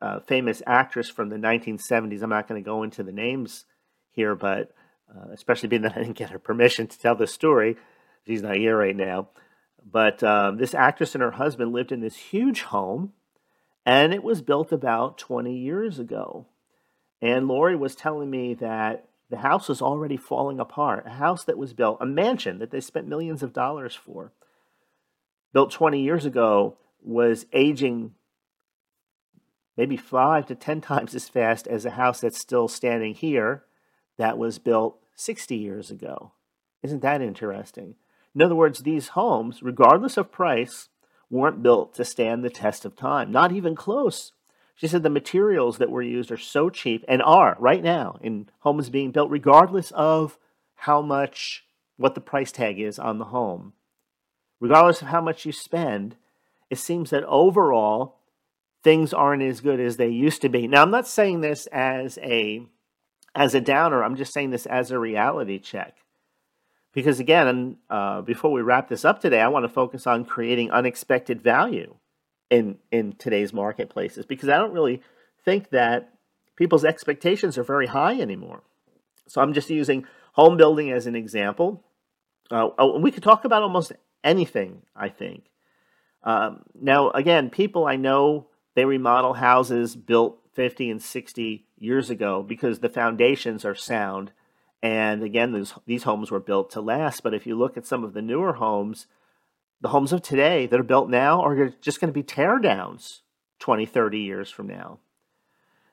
uh, 0.00 0.20
famous 0.20 0.62
actress 0.66 1.10
from 1.10 1.28
the 1.28 1.36
1970s. 1.36 2.22
I'm 2.22 2.30
not 2.30 2.48
going 2.48 2.62
to 2.62 2.64
go 2.64 2.82
into 2.82 3.02
the 3.02 3.12
names 3.12 3.64
here, 4.12 4.34
but 4.34 4.72
uh, 5.14 5.30
especially 5.32 5.68
being 5.68 5.82
that 5.82 5.96
I 5.96 6.02
didn't 6.02 6.16
get 6.16 6.30
her 6.30 6.38
permission 6.38 6.86
to 6.86 6.98
tell 6.98 7.14
the 7.14 7.26
story. 7.26 7.76
She's 8.26 8.42
not 8.42 8.56
here 8.56 8.76
right 8.76 8.96
now. 8.96 9.28
But 9.84 10.22
um, 10.22 10.58
this 10.58 10.74
actress 10.74 11.14
and 11.14 11.22
her 11.22 11.32
husband 11.32 11.72
lived 11.72 11.92
in 11.92 12.00
this 12.00 12.16
huge 12.16 12.62
home, 12.62 13.12
and 13.84 14.12
it 14.12 14.22
was 14.22 14.42
built 14.42 14.72
about 14.72 15.18
20 15.18 15.56
years 15.56 15.98
ago. 15.98 16.46
And 17.22 17.48
Lori 17.48 17.76
was 17.76 17.94
telling 17.94 18.30
me 18.30 18.54
that 18.54 19.08
the 19.30 19.38
house 19.38 19.68
was 19.68 19.82
already 19.82 20.16
falling 20.16 20.60
apart. 20.60 21.06
A 21.06 21.10
house 21.10 21.44
that 21.44 21.58
was 21.58 21.72
built, 21.72 21.98
a 22.00 22.06
mansion 22.06 22.58
that 22.58 22.70
they 22.70 22.80
spent 22.80 23.08
millions 23.08 23.42
of 23.42 23.52
dollars 23.52 23.94
for, 23.94 24.32
built 25.52 25.70
20 25.70 26.00
years 26.00 26.24
ago, 26.24 26.76
was 27.02 27.46
aging 27.52 28.14
maybe 29.76 29.96
five 29.96 30.46
to 30.46 30.54
10 30.54 30.80
times 30.82 31.14
as 31.14 31.28
fast 31.28 31.66
as 31.66 31.84
a 31.84 31.90
house 31.90 32.20
that's 32.20 32.40
still 32.40 32.68
standing 32.68 33.14
here 33.14 33.64
that 34.18 34.38
was 34.38 34.58
built 34.58 34.98
60 35.16 35.56
years 35.56 35.90
ago. 35.90 36.32
Isn't 36.82 37.02
that 37.02 37.22
interesting? 37.22 37.94
In 38.34 38.42
other 38.42 38.54
words, 38.54 38.80
these 38.80 39.08
homes, 39.08 39.62
regardless 39.62 40.16
of 40.16 40.30
price, 40.30 40.88
weren't 41.30 41.62
built 41.62 41.94
to 41.94 42.04
stand 42.04 42.44
the 42.44 42.50
test 42.50 42.84
of 42.84 42.96
time, 42.96 43.30
not 43.30 43.52
even 43.52 43.74
close. 43.74 44.32
She 44.74 44.88
said 44.88 45.02
the 45.02 45.10
materials 45.10 45.78
that 45.78 45.90
were 45.90 46.02
used 46.02 46.30
are 46.30 46.38
so 46.38 46.70
cheap 46.70 47.04
and 47.06 47.22
are 47.22 47.56
right 47.58 47.82
now 47.82 48.18
in 48.22 48.48
homes 48.60 48.88
being 48.88 49.10
built, 49.10 49.30
regardless 49.30 49.90
of 49.92 50.38
how 50.74 51.02
much, 51.02 51.64
what 51.96 52.14
the 52.14 52.20
price 52.20 52.50
tag 52.50 52.80
is 52.80 52.98
on 52.98 53.18
the 53.18 53.26
home. 53.26 53.74
Regardless 54.60 55.02
of 55.02 55.08
how 55.08 55.20
much 55.20 55.46
you 55.46 55.52
spend, 55.52 56.16
it 56.68 56.78
seems 56.78 57.10
that 57.10 57.24
overall 57.24 58.16
things 58.82 59.12
aren't 59.12 59.42
as 59.42 59.60
good 59.60 59.80
as 59.80 59.96
they 59.96 60.08
used 60.08 60.42
to 60.42 60.48
be. 60.48 60.66
Now, 60.66 60.82
I'm 60.82 60.90
not 60.90 61.08
saying 61.08 61.40
this 61.40 61.66
as 61.66 62.18
a 62.22 62.66
as 63.34 63.54
a 63.54 63.60
downer. 63.60 64.02
I'm 64.02 64.16
just 64.16 64.32
saying 64.32 64.50
this 64.50 64.66
as 64.66 64.90
a 64.90 64.98
reality 64.98 65.58
check. 65.58 65.96
Because 66.92 67.20
again, 67.20 67.76
uh, 67.88 68.22
before 68.22 68.50
we 68.50 68.62
wrap 68.62 68.88
this 68.88 69.04
up 69.04 69.20
today, 69.20 69.40
I 69.40 69.48
want 69.48 69.64
to 69.64 69.68
focus 69.68 70.06
on 70.06 70.24
creating 70.24 70.70
unexpected 70.70 71.40
value 71.40 71.94
in 72.50 72.78
in 72.90 73.12
today's 73.12 73.52
marketplaces 73.52 74.26
because 74.26 74.48
I 74.48 74.58
don't 74.58 74.72
really 74.72 75.02
think 75.44 75.70
that 75.70 76.12
people's 76.56 76.84
expectations 76.84 77.56
are 77.56 77.62
very 77.62 77.86
high 77.86 78.20
anymore. 78.20 78.62
So 79.28 79.40
I'm 79.40 79.52
just 79.52 79.70
using 79.70 80.04
home 80.32 80.56
building 80.56 80.90
as 80.90 81.06
an 81.06 81.14
example. 81.14 81.84
Uh, 82.50 82.70
oh, 82.78 82.98
we 82.98 83.12
could 83.12 83.22
talk 83.22 83.44
about 83.44 83.62
almost 83.62 83.92
anything, 84.24 84.82
I 84.94 85.08
think. 85.08 85.44
Um, 86.22 86.62
now, 86.80 87.10
again, 87.10 87.50
people 87.50 87.86
I 87.86 87.96
know, 87.96 88.48
they 88.74 88.84
remodel 88.84 89.34
houses 89.34 89.96
built 89.96 90.38
50 90.54 90.90
and 90.90 91.02
60 91.02 91.66
years 91.78 92.10
ago 92.10 92.42
because 92.42 92.80
the 92.80 92.88
foundations 92.88 93.64
are 93.64 93.74
sound. 93.74 94.32
And 94.82 95.22
again, 95.22 95.52
these, 95.52 95.74
these 95.86 96.02
homes 96.02 96.30
were 96.30 96.40
built 96.40 96.70
to 96.70 96.80
last. 96.80 97.22
But 97.22 97.34
if 97.34 97.46
you 97.46 97.56
look 97.56 97.76
at 97.76 97.86
some 97.86 98.04
of 98.04 98.12
the 98.12 98.22
newer 98.22 98.54
homes, 98.54 99.06
the 99.80 99.88
homes 99.88 100.12
of 100.12 100.22
today 100.22 100.66
that 100.66 100.78
are 100.78 100.84
built 100.84 101.08
now 101.08 101.42
are 101.42 101.70
just 101.80 102.00
going 102.00 102.12
to 102.12 102.18
be 102.18 102.22
tear 102.22 102.58
downs 102.58 103.22
20, 103.60 103.86
30 103.86 104.18
years 104.18 104.50
from 104.50 104.66
now. 104.66 104.98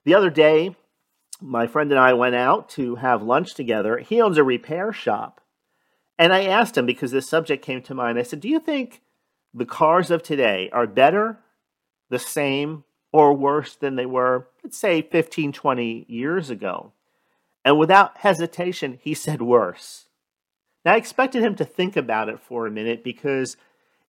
The 0.03 0.15
other 0.15 0.29
day, 0.29 0.75
my 1.41 1.67
friend 1.67 1.91
and 1.91 1.99
I 1.99 2.13
went 2.13 2.35
out 2.35 2.69
to 2.69 2.95
have 2.95 3.21
lunch 3.21 3.53
together. 3.53 3.97
He 3.99 4.21
owns 4.21 4.37
a 4.37 4.43
repair 4.43 4.91
shop. 4.91 5.41
And 6.19 6.33
I 6.33 6.45
asked 6.45 6.77
him 6.77 6.85
because 6.85 7.11
this 7.11 7.29
subject 7.29 7.63
came 7.63 7.81
to 7.83 7.93
mind. 7.93 8.17
I 8.17 8.23
said, 8.23 8.39
Do 8.39 8.49
you 8.49 8.59
think 8.59 9.01
the 9.53 9.65
cars 9.65 10.09
of 10.11 10.23
today 10.23 10.69
are 10.73 10.87
better, 10.87 11.39
the 12.09 12.19
same, 12.19 12.83
or 13.11 13.33
worse 13.33 13.75
than 13.75 13.95
they 13.95 14.05
were, 14.05 14.47
let's 14.63 14.77
say, 14.77 15.01
15, 15.01 15.51
20 15.51 16.05
years 16.07 16.49
ago? 16.49 16.91
And 17.63 17.77
without 17.77 18.19
hesitation, 18.19 18.97
he 19.01 19.13
said 19.13 19.41
worse. 19.41 20.07
Now, 20.85 20.93
I 20.93 20.97
expected 20.97 21.43
him 21.43 21.55
to 21.55 21.65
think 21.65 21.97
about 21.97 22.29
it 22.29 22.39
for 22.39 22.65
a 22.65 22.71
minute 22.71 23.03
because 23.03 23.57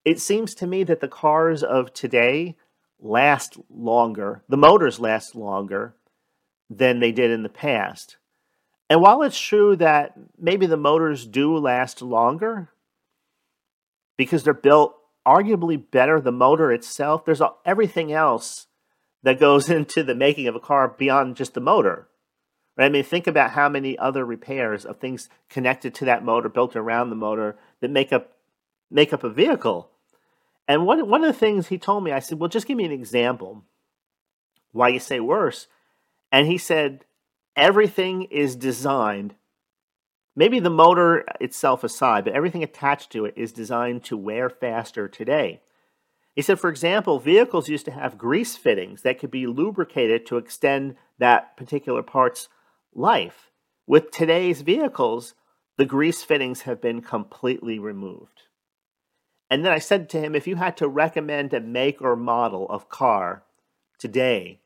it 0.05 0.21
seems 0.21 0.55
to 0.55 0.67
me 0.67 0.85
that 0.85 1.00
the 1.00 1.09
cars 1.09 1.62
of 1.62 1.93
today 1.93 2.57
last 3.00 3.59
longer, 3.69 4.43
the 4.49 4.57
motors 4.57 5.00
last 5.00 5.35
longer 5.35 5.95
than 6.71 7.00
they 7.00 7.12
did 7.12 7.31
in 7.31 7.43
the 7.43 7.49
past. 7.49 8.17
And 8.90 9.02
while 9.02 9.23
it's 9.23 9.38
true 9.38 9.76
that 9.76 10.14
maybe 10.38 10.66
the 10.66 10.76
motors 10.76 11.26
do 11.26 11.57
last 11.57 12.00
longer 12.00 12.71
because 14.16 14.42
they're 14.42 14.54
built 14.54 14.97
arguably 15.26 15.83
better, 15.90 16.21
the 16.21 16.33
motor 16.33 16.73
itself, 16.73 17.25
there's 17.25 17.42
everything 17.64 18.12
else 18.12 18.66
that 19.23 19.38
goes 19.38 19.68
into 19.71 20.02
the 20.02 20.14
making 20.14 20.49
of 20.49 20.54
a 20.54 20.61
car 20.61 20.88
beyond 20.88 21.37
just 21.37 21.54
the 21.54 21.61
motor. 21.61 22.09
Right? 22.76 22.87
I 22.87 22.88
mean, 22.88 23.04
think 23.04 23.26
about 23.26 23.50
how 23.50 23.68
many 23.68 23.99
other 23.99 24.25
repairs 24.25 24.87
of 24.87 24.99
things 24.99 25.28
connected 25.50 25.95
to 25.97 26.04
that 26.07 26.25
motor, 26.25 26.49
built 26.49 26.76
around 26.76 27.11
the 27.11 27.16
motor, 27.16 27.57
that 27.80 27.90
make 27.90 28.12
up 28.12 28.33
make 28.90 29.12
up 29.12 29.23
a 29.23 29.28
vehicle. 29.28 29.90
And 30.66 30.87
one 30.87 31.09
one 31.09 31.25
of 31.25 31.33
the 31.33 31.38
things 31.38 31.66
he 31.66 31.76
told 31.76 32.04
me, 32.04 32.12
I 32.12 32.21
said, 32.21 32.38
"Well, 32.38 32.49
just 32.49 32.66
give 32.66 32.76
me 32.76 32.85
an 32.85 32.92
example 32.92 33.64
why 34.73 34.88
you 34.88 35.00
say 35.00 35.18
worse." 35.18 35.66
And 36.30 36.47
he 36.47 36.59
said, 36.59 37.04
everything 37.59 38.23
is 38.31 38.57
designed, 38.57 39.35
maybe 40.37 40.61
the 40.61 40.71
motor 40.71 41.25
itself 41.41 41.83
aside, 41.85 42.25
but 42.25 42.33
everything 42.33 42.62
attached 42.62 43.11
to 43.11 43.25
it 43.25 43.35
is 43.37 43.53
designed 43.53 44.05
to 44.05 44.17
wear 44.17 44.49
faster 44.49 45.09
today. 45.09 45.61
He 46.35 46.43
said, 46.43 46.61
for 46.61 46.71
example, 46.71 47.19
vehicles 47.19 47.69
used 47.69 47.85
to 47.87 47.91
have 47.91 48.17
grease 48.17 48.57
fittings 48.57 49.03
that 49.03 49.19
could 49.19 49.33
be 49.33 49.49
lubricated 49.49 50.25
to 50.27 50.37
extend 50.37 50.95
that 51.19 51.57
particular 51.57 52.03
part's 52.03 52.49
life. 52.95 53.50
With 53.88 54.12
today's 54.12 54.62
vehicles, 54.62 55.35
the 55.79 55.85
grease 55.85 56.23
fittings 56.23 56.62
have 56.62 56.81
been 56.81 57.03
completely 57.03 57.81
removed. 57.81 58.43
And 59.50 59.65
then 59.65 59.73
I 59.73 59.79
said 59.79 60.09
to 60.11 60.21
him, 60.21 60.37
if 60.37 60.47
you 60.47 60.57
had 60.57 60.77
to 60.77 60.87
recommend 60.87 61.53
a 61.53 61.61
make 61.61 62.00
or 62.00 62.15
model 62.15 62.69
of 62.69 62.88
car 62.88 63.43
today 63.99 64.61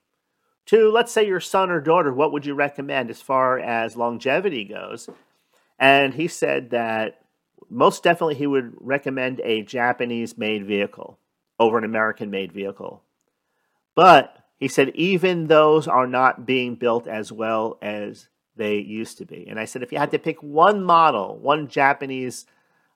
to, 0.73 0.91
let's 0.91 1.12
say, 1.12 1.26
your 1.26 1.38
son 1.38 1.71
or 1.71 1.83
daughter, 1.83 2.14
what 2.14 2.33
would 2.33 2.47
you 2.47 2.55
recommend 2.55 3.11
as 3.11 3.21
far 3.21 3.59
as 3.59 3.95
longevity 3.95 4.64
goes? 4.64 5.07
And 5.79 6.14
he 6.14 6.29
said 6.29 6.71
that 6.71 7.26
most 7.69 8.02
definitely 8.02 8.37
he 8.37 8.47
would 8.47 8.73
recommend 8.81 9.41
a 9.41 9.61
Japanese 9.61 10.38
made 10.38 10.64
vehicle 10.67 11.19
over 11.61 11.76
an 11.76 11.85
American 11.85 12.31
made 12.31 12.52
vehicle. 12.52 13.02
But 13.95 14.35
he 14.59 14.67
said 14.67 14.93
even 14.95 15.47
those 15.47 15.87
are 15.87 16.07
not 16.07 16.47
being 16.47 16.76
built 16.76 17.07
as 17.07 17.31
well 17.31 17.76
as 17.83 18.29
they 18.57 18.79
used 18.79 19.19
to 19.19 19.26
be. 19.26 19.47
And 19.49 19.61
I 19.61 19.67
said, 19.67 19.83
if 19.83 19.93
you 19.93 19.99
had 19.99 20.11
to 20.12 20.19
pick 20.19 20.43
one 20.43 20.83
model, 20.83 21.37
one 21.37 21.69
Japanese 21.69 22.47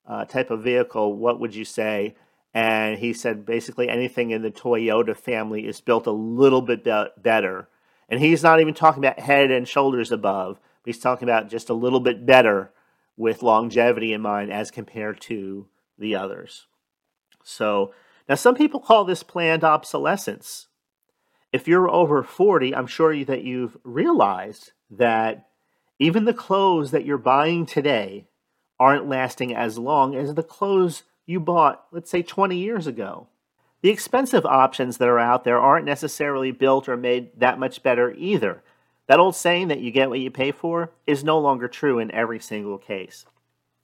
uh, 0.06 0.24
type 0.24 0.50
of 0.50 0.62
vehicle, 0.62 1.12
what 1.12 1.40
would 1.40 1.54
you 1.54 1.66
say? 1.66 2.14
And 2.54 2.98
he 2.98 3.12
said 3.12 3.44
basically 3.44 3.88
anything 3.88 4.30
in 4.30 4.42
the 4.42 4.50
Toyota 4.50 5.16
family 5.16 5.66
is 5.66 5.80
built 5.80 6.06
a 6.06 6.12
little 6.12 6.62
bit 6.62 6.84
be- 6.84 7.06
better. 7.18 7.68
And 8.08 8.20
he's 8.20 8.42
not 8.42 8.60
even 8.60 8.74
talking 8.74 9.04
about 9.04 9.18
head 9.18 9.50
and 9.50 9.66
shoulders 9.66 10.12
above. 10.12 10.58
He's 10.84 10.98
talking 10.98 11.28
about 11.28 11.50
just 11.50 11.68
a 11.68 11.74
little 11.74 12.00
bit 12.00 12.24
better 12.24 12.72
with 13.16 13.42
longevity 13.42 14.12
in 14.12 14.20
mind 14.20 14.52
as 14.52 14.70
compared 14.70 15.20
to 15.22 15.66
the 15.98 16.14
others. 16.14 16.66
So 17.42 17.92
now 18.28 18.34
some 18.34 18.54
people 18.54 18.80
call 18.80 19.04
this 19.04 19.22
planned 19.22 19.64
obsolescence. 19.64 20.68
If 21.52 21.66
you're 21.66 21.88
over 21.88 22.22
40, 22.22 22.74
I'm 22.74 22.86
sure 22.86 23.24
that 23.24 23.44
you've 23.44 23.76
realized 23.84 24.72
that 24.90 25.48
even 25.98 26.24
the 26.24 26.34
clothes 26.34 26.90
that 26.90 27.04
you're 27.04 27.18
buying 27.18 27.66
today 27.66 28.26
aren't 28.78 29.08
lasting 29.08 29.54
as 29.54 29.78
long 29.78 30.14
as 30.14 30.34
the 30.34 30.42
clothes 30.42 31.04
you 31.26 31.40
bought, 31.40 31.84
let's 31.92 32.10
say, 32.10 32.22
20 32.22 32.56
years 32.56 32.86
ago. 32.86 33.26
The 33.82 33.90
expensive 33.90 34.46
options 34.46 34.96
that 34.98 35.08
are 35.08 35.18
out 35.18 35.44
there 35.44 35.60
aren't 35.60 35.84
necessarily 35.84 36.50
built 36.50 36.88
or 36.88 36.96
made 36.96 37.38
that 37.38 37.58
much 37.58 37.82
better 37.82 38.14
either. 38.16 38.62
That 39.06 39.20
old 39.20 39.36
saying 39.36 39.68
that 39.68 39.80
you 39.80 39.90
get 39.90 40.08
what 40.08 40.20
you 40.20 40.30
pay 40.30 40.50
for 40.50 40.90
is 41.06 41.22
no 41.22 41.38
longer 41.38 41.68
true 41.68 41.98
in 41.98 42.10
every 42.12 42.40
single 42.40 42.78
case. 42.78 43.26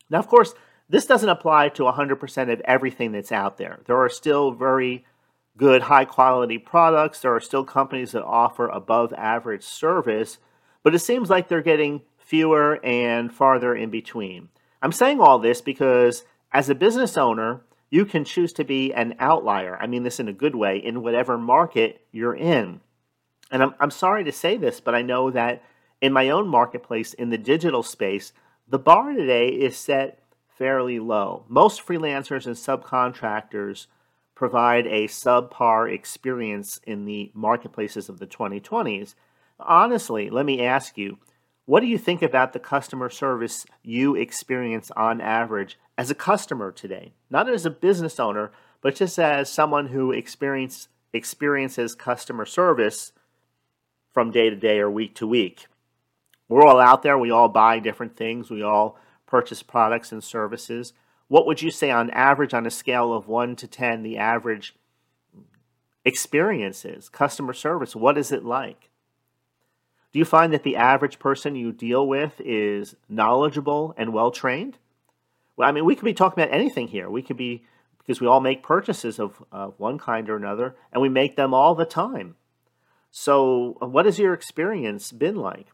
Now, 0.09 0.19
of 0.19 0.29
course, 0.29 0.55
this 0.89 1.07
doesn't 1.07 1.29
apply 1.29 1.71
to 1.71 1.85
100% 1.85 2.53
of 2.53 2.61
everything 2.63 3.13
that's 3.13 3.33
out 3.33 3.59
there. 3.59 3.81
There 3.87 3.97
are 3.99 4.09
still 4.09 4.51
very 4.51 5.05
good, 5.57 5.83
high 5.83 6.05
quality 6.05 6.59
products. 6.59 7.21
There 7.21 7.35
are 7.35 7.41
still 7.41 7.65
companies 7.65 8.13
that 8.13 8.25
offer 8.25 8.69
above 8.69 9.13
average 9.13 9.63
service, 9.63 10.39
but 10.83 10.95
it 10.95 11.01
seems 11.01 11.31
like 11.31 11.49
they're 11.49 11.63
getting 11.63 12.03
fewer 12.19 12.81
and 12.85 13.33
farther 13.33 13.75
in 13.75 13.91
between. 13.91 14.49
I'm 14.81 14.93
saying 14.93 15.21
all 15.21 15.39
this 15.39 15.61
because 15.61 16.25
as 16.53 16.69
a 16.69 16.75
business 16.75 17.17
owner, 17.17 17.63
you 17.91 18.05
can 18.05 18.25
choose 18.25 18.53
to 18.55 18.65
be 18.65 18.93
an 18.93 19.15
outlier. 19.19 19.77
I 19.81 19.87
mean 19.87 20.03
this 20.03 20.21
in 20.21 20.29
a 20.29 20.33
good 20.33 20.55
way 20.55 20.79
in 20.79 21.03
whatever 21.03 21.37
market 21.37 22.01
you're 22.11 22.35
in. 22.35 22.81
And 23.51 23.63
I'm, 23.63 23.75
I'm 23.79 23.91
sorry 23.91 24.25
to 24.25 24.33
say 24.33 24.57
this, 24.57 24.81
but 24.81 24.95
I 24.95 25.03
know 25.03 25.31
that 25.31 25.63
in 26.01 26.13
my 26.13 26.31
own 26.31 26.49
marketplace 26.49 27.13
in 27.15 27.31
the 27.31 27.39
digital 27.39 27.83
space, 27.83 28.33
the 28.67 28.79
bar 28.79 29.13
today 29.13 29.49
is 29.49 29.77
set 29.77 30.23
fairly 30.49 30.99
low. 30.99 31.45
Most 31.49 31.87
freelancers 31.87 32.47
and 32.47 32.57
subcontractors 32.57 33.87
provide 34.35 34.87
a 34.87 35.07
subpar 35.07 35.93
experience 35.93 36.81
in 36.85 37.05
the 37.05 37.31
marketplaces 37.35 38.09
of 38.09 38.19
the 38.19 38.27
2020s. 38.27 39.15
Honestly, 39.61 40.31
let 40.31 40.47
me 40.47 40.65
ask 40.65 40.97
you, 40.97 41.19
what 41.65 41.81
do 41.81 41.87
you 41.87 41.99
think 41.99 42.23
about 42.23 42.53
the 42.53 42.59
customer 42.59 43.09
service 43.09 43.65
you 43.83 44.17
experience 44.17 44.91
on 44.97 45.21
average 45.21 45.79
as 45.97 46.11
a 46.11 46.15
customer 46.15 46.73
today? 46.73 47.13
Not 47.31 47.49
as 47.49 47.65
a 47.65 47.71
business 47.71 48.19
owner, 48.19 48.51
but 48.81 48.97
just 48.97 49.19
as 49.19 49.51
someone 49.51 49.89
who 49.89 50.11
experience, 50.11 50.89
experiences 51.13 51.95
customer 51.95 52.45
service 52.45 53.13
from 54.13 54.31
day 54.31 54.51
to 54.51 54.57
day 54.57 54.81
or 54.81 54.91
week 54.91 55.15
to 55.17 55.27
week. 55.27 55.67
We're 56.49 56.67
all 56.67 56.81
out 56.81 57.03
there, 57.03 57.17
we 57.17 57.31
all 57.31 57.49
buy 57.49 57.79
different 57.79 58.17
things, 58.17 58.51
we 58.51 58.63
all 58.63 58.99
purchase 59.27 59.63
products 59.63 60.13
and 60.13 60.23
services. 60.23 60.93
What 61.29 61.47
would 61.47 61.63
you 61.63 61.71
say 61.71 61.91
on 61.91 62.11
average, 62.11 62.53
on 62.53 62.67
a 62.67 62.71
scale 62.71 63.13
of 63.15 63.29
1 63.29 63.57
to 63.57 63.67
10, 63.67 64.03
the 64.03 64.19
average 64.19 64.75
experience 66.05 66.85
is? 66.85 67.09
Customer 67.09 67.55
service, 67.55 67.97
what 67.97 68.19
is 68.19 68.33
it 68.33 68.45
like? 68.45 68.91
Do 70.13 70.19
you 70.19 70.25
find 70.25 70.53
that 70.53 70.63
the 70.63 70.77
average 70.77 71.19
person 71.19 71.57
you 71.57 71.73
deal 71.73 72.07
with 72.07 72.41
is 72.45 72.95
knowledgeable 73.09 73.95
and 73.97 74.13
well 74.13 74.31
trained? 74.31 74.79
Well, 75.57 75.69
I 75.69 75.73
mean, 75.73 75.85
we 75.85 75.95
could 75.95 76.05
be 76.05 76.15
talking 76.15 76.43
about 76.43 76.55
anything 76.55 76.89
here. 76.89 77.09
We 77.09 77.23
could 77.23 77.37
be, 77.37 77.65
because 77.99 78.21
we 78.21 78.27
all 78.27 78.41
make 78.41 78.63
purchases 78.63 79.19
of, 79.19 79.43
of 79.51 79.79
one 79.79 79.99
kind 79.99 80.29
or 80.29 80.37
another, 80.37 80.77
and 80.93 81.01
we 81.01 81.09
make 81.09 81.37
them 81.37 81.55
all 81.55 81.75
the 81.75 81.87
time. 81.87 82.37
So, 83.11 83.79
uh, 83.83 83.87
what 83.87 84.07
has 84.07 84.19
your 84.19 84.35
experience 84.35 85.13
been 85.13 85.37
like? 85.37 85.69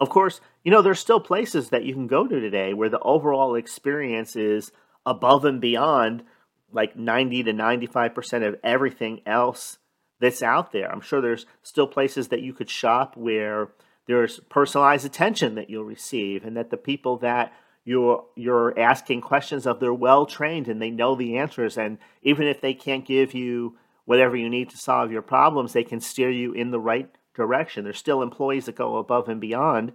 Of 0.00 0.08
course, 0.08 0.40
you 0.64 0.70
know, 0.72 0.82
there's 0.82 0.98
still 0.98 1.20
places 1.20 1.70
that 1.70 1.84
you 1.84 1.94
can 1.94 2.08
go 2.08 2.26
to 2.26 2.40
today 2.40 2.72
where 2.74 2.88
the 2.88 3.00
overall 3.00 3.54
experience 3.54 4.34
is 4.34 4.72
above 5.06 5.44
and 5.44 5.60
beyond 5.60 6.24
like 6.72 6.96
90 6.96 7.44
to 7.44 7.52
95% 7.52 8.48
of 8.48 8.56
everything 8.64 9.20
else 9.26 9.78
that's 10.22 10.42
out 10.42 10.70
there. 10.70 10.90
I'm 10.90 11.00
sure 11.00 11.20
there's 11.20 11.46
still 11.62 11.88
places 11.88 12.28
that 12.28 12.42
you 12.42 12.54
could 12.54 12.70
shop 12.70 13.16
where 13.16 13.68
there's 14.06 14.38
personalized 14.48 15.04
attention 15.04 15.56
that 15.56 15.68
you'll 15.68 15.84
receive 15.84 16.44
and 16.44 16.56
that 16.56 16.70
the 16.70 16.76
people 16.76 17.16
that 17.18 17.52
you're 17.84 18.24
you're 18.36 18.78
asking 18.78 19.20
questions 19.20 19.66
of 19.66 19.80
they're 19.80 19.92
well 19.92 20.24
trained 20.24 20.68
and 20.68 20.80
they 20.80 20.90
know 20.90 21.16
the 21.16 21.36
answers 21.36 21.76
and 21.76 21.98
even 22.22 22.46
if 22.46 22.60
they 22.60 22.72
can't 22.72 23.04
give 23.04 23.34
you 23.34 23.76
whatever 24.04 24.36
you 24.36 24.48
need 24.48 24.70
to 24.70 24.78
solve 24.78 25.10
your 25.10 25.22
problems 25.22 25.72
they 25.72 25.82
can 25.82 26.00
steer 26.00 26.30
you 26.30 26.52
in 26.52 26.70
the 26.70 26.78
right 26.78 27.10
direction 27.34 27.82
there's 27.82 27.98
still 27.98 28.22
employees 28.22 28.66
that 28.66 28.76
go 28.76 28.98
above 28.98 29.28
and 29.28 29.40
beyond 29.40 29.92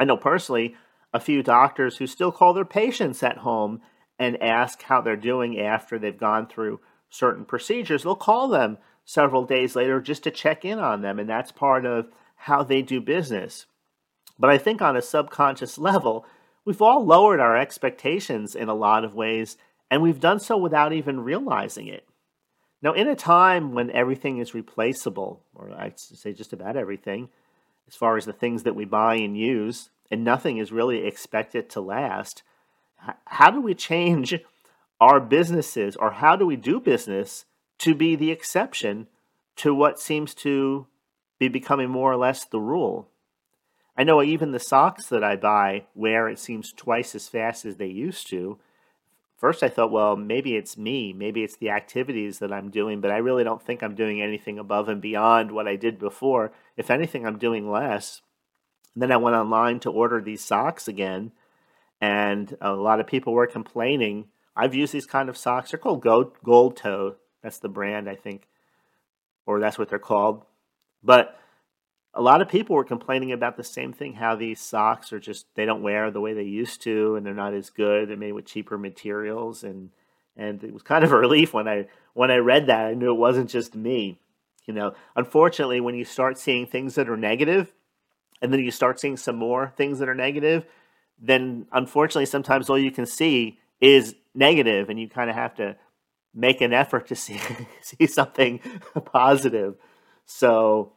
i 0.00 0.04
know 0.04 0.16
personally 0.16 0.74
a 1.14 1.20
few 1.20 1.44
doctors 1.44 1.98
who 1.98 2.08
still 2.08 2.32
call 2.32 2.52
their 2.52 2.64
patients 2.64 3.22
at 3.22 3.38
home 3.38 3.80
and 4.18 4.42
ask 4.42 4.82
how 4.82 5.00
they're 5.00 5.14
doing 5.14 5.60
after 5.60 5.96
they've 5.96 6.18
gone 6.18 6.48
through 6.48 6.80
certain 7.10 7.44
procedures. 7.44 8.02
They'll 8.02 8.16
call 8.16 8.48
them 8.48 8.78
several 9.06 9.44
days 9.44 9.74
later 9.74 10.00
just 10.00 10.24
to 10.24 10.30
check 10.30 10.64
in 10.64 10.78
on 10.78 11.00
them, 11.00 11.18
and 11.18 11.28
that's 11.28 11.52
part 11.52 11.86
of 11.86 12.08
how 12.36 12.62
they 12.62 12.82
do 12.82 13.00
business. 13.00 13.64
But 14.38 14.50
I 14.50 14.58
think 14.58 14.82
on 14.82 14.96
a 14.96 15.02
subconscious 15.02 15.78
level, 15.90 16.26
we've 16.66 16.82
all 16.82 17.06
lowered 17.06 17.40
our 17.40 17.56
expectations 17.56 18.54
in 18.54 18.68
a 18.68 18.74
lot 18.74 19.04
of 19.04 19.14
ways, 19.14 19.56
and 19.90 20.02
we've 20.02 20.20
done 20.20 20.40
so 20.40 20.58
without 20.58 20.92
even 20.92 21.20
realizing 21.20 21.86
it. 21.86 22.06
Now, 22.82 22.92
in 22.92 23.08
a 23.08 23.16
time 23.16 23.72
when 23.72 23.90
everything 23.92 24.38
is 24.38 24.52
replaceable, 24.52 25.42
or 25.54 25.72
I'd 25.72 25.98
say 25.98 26.34
just 26.34 26.52
about 26.52 26.76
everything, 26.76 27.30
as 27.88 27.94
far 27.94 28.16
as 28.16 28.26
the 28.26 28.32
things 28.32 28.64
that 28.64 28.76
we 28.76 28.84
buy 28.84 29.14
and 29.14 29.38
use, 29.38 29.90
and 30.10 30.24
nothing 30.24 30.58
is 30.58 30.72
really 30.72 31.06
expected 31.06 31.70
to 31.70 31.80
last, 31.80 32.42
how 33.24 33.50
do 33.50 33.60
we 33.60 33.74
change 33.74 34.34
our 35.00 35.20
businesses 35.20 35.94
or 35.96 36.10
how 36.10 36.36
do 36.36 36.44
we 36.44 36.56
do 36.56 36.80
business 36.80 37.44
to 37.78 37.94
be 37.94 38.16
the 38.16 38.30
exception 38.30 39.08
to 39.56 39.74
what 39.74 39.98
seems 39.98 40.34
to 40.34 40.86
be 41.38 41.48
becoming 41.48 41.90
more 41.90 42.12
or 42.12 42.16
less 42.16 42.44
the 42.44 42.60
rule? 42.60 43.08
I 43.96 44.04
know 44.04 44.22
even 44.22 44.52
the 44.52 44.60
socks 44.60 45.06
that 45.06 45.24
I 45.24 45.36
buy 45.36 45.86
wear 45.94 46.28
it 46.28 46.38
seems 46.38 46.72
twice 46.72 47.14
as 47.14 47.28
fast 47.28 47.64
as 47.64 47.76
they 47.76 47.86
used 47.86 48.28
to. 48.28 48.58
First, 49.38 49.62
I 49.62 49.68
thought, 49.68 49.90
well, 49.90 50.16
maybe 50.16 50.56
it's 50.56 50.78
me. 50.78 51.12
Maybe 51.12 51.42
it's 51.44 51.56
the 51.56 51.70
activities 51.70 52.38
that 52.38 52.52
I'm 52.52 52.70
doing, 52.70 53.00
but 53.00 53.10
I 53.10 53.18
really 53.18 53.44
don't 53.44 53.62
think 53.62 53.82
I'm 53.82 53.94
doing 53.94 54.22
anything 54.22 54.58
above 54.58 54.88
and 54.88 55.00
beyond 55.00 55.50
what 55.50 55.68
I 55.68 55.76
did 55.76 55.98
before. 55.98 56.52
If 56.76 56.90
anything, 56.90 57.26
I'm 57.26 57.38
doing 57.38 57.70
less. 57.70 58.22
And 58.94 59.02
then 59.02 59.12
I 59.12 59.18
went 59.18 59.36
online 59.36 59.80
to 59.80 59.90
order 59.90 60.22
these 60.22 60.42
socks 60.42 60.88
again, 60.88 61.32
and 62.00 62.56
a 62.62 62.72
lot 62.72 62.98
of 62.98 63.06
people 63.06 63.34
were 63.34 63.46
complaining. 63.46 64.28
I've 64.56 64.74
used 64.74 64.94
these 64.94 65.04
kind 65.04 65.28
of 65.28 65.36
socks. 65.36 65.70
They're 65.70 65.78
called 65.78 66.00
Gold, 66.02 66.32
Gold 66.42 66.78
Toe. 66.78 67.16
That's 67.46 67.58
the 67.58 67.68
brand, 67.68 68.10
I 68.10 68.16
think, 68.16 68.48
or 69.46 69.60
that's 69.60 69.78
what 69.78 69.88
they're 69.88 70.00
called. 70.00 70.44
But 71.04 71.38
a 72.12 72.20
lot 72.20 72.42
of 72.42 72.48
people 72.48 72.74
were 72.74 72.82
complaining 72.82 73.30
about 73.30 73.56
the 73.56 73.62
same 73.62 73.92
thing 73.92 74.14
how 74.14 74.34
these 74.34 74.60
socks 74.60 75.12
are 75.12 75.20
just 75.20 75.46
they 75.54 75.64
don't 75.64 75.80
wear 75.80 76.10
the 76.10 76.20
way 76.20 76.34
they 76.34 76.42
used 76.42 76.82
to 76.82 77.14
and 77.14 77.24
they're 77.24 77.34
not 77.34 77.54
as 77.54 77.70
good. 77.70 78.08
They're 78.08 78.16
made 78.16 78.32
with 78.32 78.46
cheaper 78.46 78.76
materials 78.76 79.62
and 79.62 79.90
and 80.36 80.64
it 80.64 80.74
was 80.74 80.82
kind 80.82 81.04
of 81.04 81.12
a 81.12 81.16
relief 81.26 81.54
when 81.54 81.68
i 81.68 81.86
when 82.14 82.32
i 82.32 82.36
read 82.38 82.66
that. 82.66 82.86
I 82.86 82.94
knew 82.94 83.12
it 83.12 83.18
wasn't 83.18 83.48
just 83.48 83.76
me 83.76 84.18
you 84.64 84.74
know. 84.74 84.94
Unfortunately 85.14 85.80
when 85.80 85.94
you 85.94 86.04
start 86.04 86.38
seeing 86.38 86.66
things 86.66 86.96
that 86.96 87.08
are 87.08 87.16
negative 87.16 87.72
and 88.42 88.52
then 88.52 88.58
you 88.58 88.72
start 88.72 88.98
seeing 88.98 89.16
some 89.16 89.36
more 89.36 89.72
things 89.76 90.00
that 90.00 90.08
are 90.08 90.16
negative 90.16 90.66
then 91.16 91.68
unfortunately 91.70 92.26
sometimes 92.26 92.68
all 92.68 92.76
you 92.76 92.90
can 92.90 93.06
see 93.06 93.60
is 93.80 94.16
negative 94.34 94.90
and 94.90 94.98
you 94.98 95.08
kind 95.08 95.30
of 95.30 95.36
have 95.36 95.54
to 95.54 95.76
make 96.36 96.60
an 96.60 96.72
effort 96.72 97.08
to 97.08 97.16
see 97.16 97.40
see 97.80 98.06
something 98.06 98.60
positive 99.04 99.74
so 100.26 100.92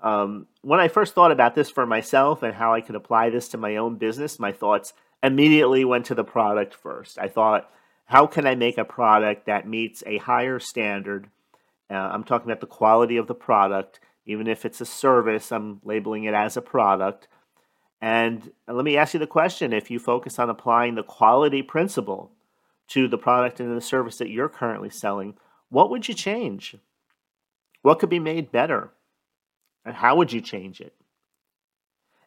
um, 0.00 0.46
when 0.62 0.80
I 0.80 0.88
first 0.88 1.14
thought 1.14 1.32
about 1.32 1.54
this 1.54 1.70
for 1.70 1.86
myself 1.86 2.42
and 2.42 2.54
how 2.54 2.74
I 2.74 2.80
could 2.80 2.94
apply 2.94 3.30
this 3.30 3.48
to 3.48 3.58
my 3.58 3.76
own 3.76 3.96
business, 3.96 4.38
my 4.38 4.52
thoughts 4.52 4.92
immediately 5.22 5.84
went 5.84 6.06
to 6.06 6.14
the 6.14 6.24
product 6.24 6.74
first. 6.74 7.18
I 7.18 7.28
thought, 7.28 7.70
how 8.04 8.26
can 8.26 8.46
I 8.46 8.54
make 8.54 8.78
a 8.78 8.84
product 8.84 9.46
that 9.46 9.66
meets 9.66 10.02
a 10.06 10.18
higher 10.18 10.60
standard? 10.60 11.28
Uh, 11.90 11.94
I'm 11.94 12.24
talking 12.24 12.50
about 12.50 12.60
the 12.60 12.66
quality 12.66 13.16
of 13.16 13.26
the 13.26 13.34
product. 13.34 13.98
Even 14.24 14.46
if 14.46 14.64
it's 14.64 14.80
a 14.80 14.86
service, 14.86 15.50
I'm 15.50 15.80
labeling 15.84 16.24
it 16.24 16.34
as 16.34 16.56
a 16.56 16.62
product. 16.62 17.28
And 18.00 18.52
let 18.68 18.84
me 18.84 18.96
ask 18.96 19.14
you 19.14 19.20
the 19.20 19.26
question 19.26 19.72
if 19.72 19.90
you 19.90 19.98
focus 19.98 20.38
on 20.38 20.48
applying 20.48 20.94
the 20.94 21.02
quality 21.02 21.62
principle 21.62 22.30
to 22.88 23.08
the 23.08 23.18
product 23.18 23.60
and 23.60 23.76
the 23.76 23.80
service 23.80 24.16
that 24.18 24.30
you're 24.30 24.48
currently 24.48 24.90
selling, 24.90 25.34
what 25.68 25.90
would 25.90 26.08
you 26.08 26.14
change? 26.14 26.76
What 27.82 27.98
could 27.98 28.08
be 28.08 28.18
made 28.18 28.50
better? 28.50 28.90
And 29.84 29.94
how 29.94 30.16
would 30.16 30.32
you 30.32 30.40
change 30.40 30.80
it? 30.80 30.94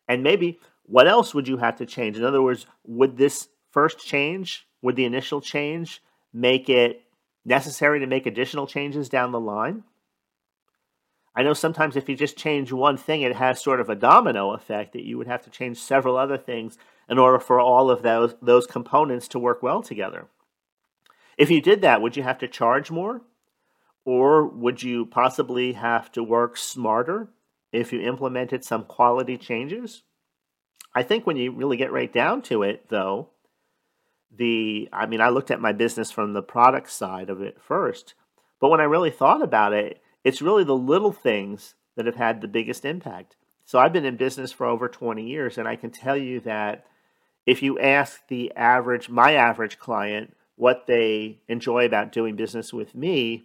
And 0.07 0.23
maybe 0.23 0.59
what 0.83 1.07
else 1.07 1.33
would 1.33 1.47
you 1.47 1.57
have 1.57 1.77
to 1.77 1.85
change? 1.85 2.17
In 2.17 2.23
other 2.23 2.41
words, 2.41 2.65
would 2.85 3.17
this 3.17 3.47
first 3.71 3.99
change, 3.99 4.67
would 4.81 4.95
the 4.95 5.05
initial 5.05 5.41
change 5.41 6.01
make 6.33 6.69
it 6.69 7.03
necessary 7.45 7.99
to 7.99 8.07
make 8.07 8.25
additional 8.25 8.67
changes 8.67 9.09
down 9.09 9.31
the 9.31 9.39
line? 9.39 9.83
I 11.33 11.43
know 11.43 11.53
sometimes 11.53 11.95
if 11.95 12.09
you 12.09 12.15
just 12.15 12.35
change 12.37 12.73
one 12.73 12.97
thing, 12.97 13.21
it 13.21 13.35
has 13.35 13.63
sort 13.63 13.79
of 13.79 13.89
a 13.89 13.95
domino 13.95 14.51
effect 14.51 14.93
that 14.93 15.05
you 15.05 15.17
would 15.17 15.27
have 15.27 15.43
to 15.43 15.49
change 15.49 15.77
several 15.77 16.17
other 16.17 16.37
things 16.37 16.77
in 17.07 17.17
order 17.17 17.39
for 17.39 17.59
all 17.59 17.89
of 17.89 18.01
those, 18.01 18.35
those 18.41 18.67
components 18.67 19.29
to 19.29 19.39
work 19.39 19.63
well 19.63 19.81
together. 19.81 20.27
If 21.37 21.49
you 21.49 21.61
did 21.61 21.81
that, 21.81 22.01
would 22.01 22.17
you 22.17 22.23
have 22.23 22.39
to 22.39 22.47
charge 22.47 22.91
more? 22.91 23.21
Or 24.05 24.47
would 24.47 24.81
you 24.81 25.05
possibly 25.05 25.73
have 25.73 26.11
to 26.13 26.23
work 26.23 26.57
smarter 26.57 27.29
if 27.71 27.93
you 27.93 28.01
implemented 28.01 28.63
some 28.63 28.83
quality 28.83 29.37
changes. 29.37 30.03
I 30.93 31.03
think 31.03 31.25
when 31.25 31.37
you 31.37 31.51
really 31.51 31.77
get 31.77 31.91
right 31.91 32.11
down 32.11 32.41
to 32.43 32.63
it, 32.63 32.89
though, 32.89 33.29
the 34.29 34.89
I 34.91 35.05
mean, 35.05 35.21
I 35.21 35.29
looked 35.29 35.51
at 35.51 35.61
my 35.61 35.71
business 35.71 36.11
from 36.11 36.33
the 36.33 36.41
product 36.41 36.91
side 36.91 37.29
of 37.29 37.41
it 37.41 37.61
first, 37.61 38.13
but 38.59 38.69
when 38.69 38.81
I 38.81 38.85
really 38.85 39.11
thought 39.11 39.41
about 39.41 39.73
it, 39.73 40.01
it's 40.23 40.41
really 40.41 40.63
the 40.63 40.75
little 40.75 41.11
things 41.11 41.75
that 41.95 42.05
have 42.05 42.15
had 42.15 42.41
the 42.41 42.47
biggest 42.47 42.85
impact. 42.85 43.35
So 43.65 43.79
I've 43.79 43.93
been 43.93 44.05
in 44.05 44.17
business 44.17 44.51
for 44.51 44.65
over 44.65 44.87
20 44.87 45.25
years, 45.25 45.57
and 45.57 45.67
I 45.67 45.75
can 45.75 45.91
tell 45.91 46.17
you 46.17 46.39
that 46.41 46.85
if 47.45 47.63
you 47.63 47.79
ask 47.79 48.27
the 48.27 48.53
average, 48.55 49.09
my 49.09 49.33
average 49.33 49.79
client, 49.79 50.35
what 50.61 50.85
they 50.85 51.39
enjoy 51.47 51.87
about 51.87 52.11
doing 52.11 52.35
business 52.35 52.71
with 52.71 52.93
me, 52.93 53.43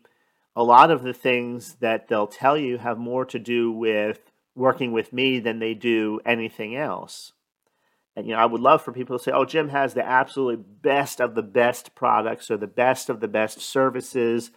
a 0.55 0.63
lot 0.63 0.91
of 0.91 1.03
the 1.03 1.15
things 1.15 1.77
that 1.81 2.09
they'll 2.09 2.27
tell 2.27 2.59
you 2.59 2.77
have 2.77 2.99
more 2.99 3.25
to 3.25 3.39
do 3.39 3.73
with 3.73 4.21
working 4.55 4.93
with 4.93 5.15
me 5.15 5.39
than 5.39 5.59
they 5.59 5.73
do 5.73 6.21
anything 6.27 6.77
else. 6.77 7.33
And 8.15 8.27
you 8.27 8.35
know, 8.35 8.39
I 8.39 8.45
would 8.45 8.61
love 8.61 8.83
for 8.83 8.93
people 8.93 9.17
to 9.17 9.25
say, 9.25 9.33
"Oh, 9.33 9.47
Jim 9.47 9.71
has 9.71 9.95
the 9.95 10.07
absolutely 10.07 10.63
best 10.83 11.19
of 11.19 11.35
the 11.35 11.43
best 11.43 11.95
products 11.95 12.51
or 12.51 12.59
the 12.59 12.67
best 12.67 13.09
of 13.09 13.21
the 13.21 13.29
best 13.29 13.61
services." 13.61 14.51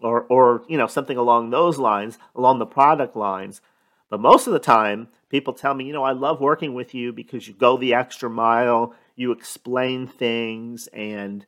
Or, 0.00 0.24
or 0.24 0.62
you 0.68 0.76
know 0.76 0.86
something 0.86 1.16
along 1.16 1.50
those 1.50 1.78
lines 1.78 2.18
along 2.34 2.58
the 2.58 2.66
product 2.66 3.16
lines 3.16 3.62
but 4.10 4.20
most 4.20 4.46
of 4.46 4.52
the 4.52 4.58
time 4.58 5.08
people 5.30 5.54
tell 5.54 5.72
me 5.72 5.86
you 5.86 5.94
know 5.94 6.04
i 6.04 6.12
love 6.12 6.38
working 6.38 6.74
with 6.74 6.92
you 6.92 7.14
because 7.14 7.48
you 7.48 7.54
go 7.54 7.78
the 7.78 7.94
extra 7.94 8.28
mile 8.28 8.94
you 9.14 9.32
explain 9.32 10.06
things 10.06 10.86
and 10.88 11.46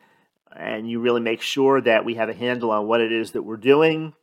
and 0.54 0.88
you 0.88 1.00
really 1.00 1.20
make 1.20 1.42
sure 1.42 1.80
that 1.80 2.04
we 2.04 2.14
have 2.14 2.28
a 2.28 2.34
handle 2.34 2.70
on 2.70 2.87
what 2.87 3.00
it 3.00 3.12
is 3.12 3.32
that 3.32 3.42
we're 3.42 3.56
doing. 3.56 4.14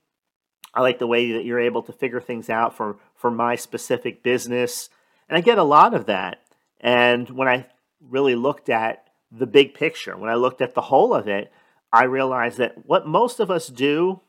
I 0.73 0.81
like 0.81 0.99
the 0.99 1.07
way 1.07 1.31
that 1.33 1.45
you're 1.45 1.59
able 1.59 1.83
to 1.83 1.93
figure 1.93 2.19
things 2.19 2.49
out 2.49 2.75
for, 2.75 2.97
for 3.15 3.31
my 3.31 3.55
specific 3.55 4.23
business. 4.23 4.89
And 5.29 5.37
I 5.37 5.41
get 5.41 5.57
a 5.57 5.63
lot 5.63 5.93
of 5.93 6.05
that. 6.07 6.39
And 6.81 7.29
when 7.29 7.47
I 7.47 7.67
really 8.01 8.35
looked 8.35 8.69
at 8.69 9.07
the 9.31 9.47
big 9.47 9.73
picture, 9.73 10.17
when 10.17 10.29
I 10.29 10.35
looked 10.35 10.61
at 10.61 10.75
the 10.75 10.81
whole 10.81 11.13
of 11.13 11.27
it, 11.27 11.51
I 11.91 12.03
realized 12.03 12.57
that 12.57 12.85
what 12.85 13.07
most 13.07 13.39
of 13.39 13.49
us 13.49 13.67
do, 13.67 14.21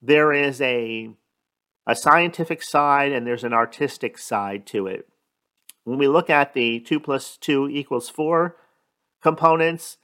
there 0.00 0.32
is 0.32 0.60
a, 0.60 1.10
a 1.86 1.96
scientific 1.96 2.62
side 2.62 3.10
and 3.10 3.26
there's 3.26 3.44
an 3.44 3.52
artistic 3.52 4.18
side 4.18 4.66
to 4.66 4.86
it. 4.86 5.08
When 5.84 5.98
we 5.98 6.06
look 6.06 6.30
at 6.30 6.54
the 6.54 6.80
2 6.80 7.00
plus 7.00 7.36
2 7.38 7.68
equals 7.70 8.08
4 8.08 8.56
components, 9.20 9.96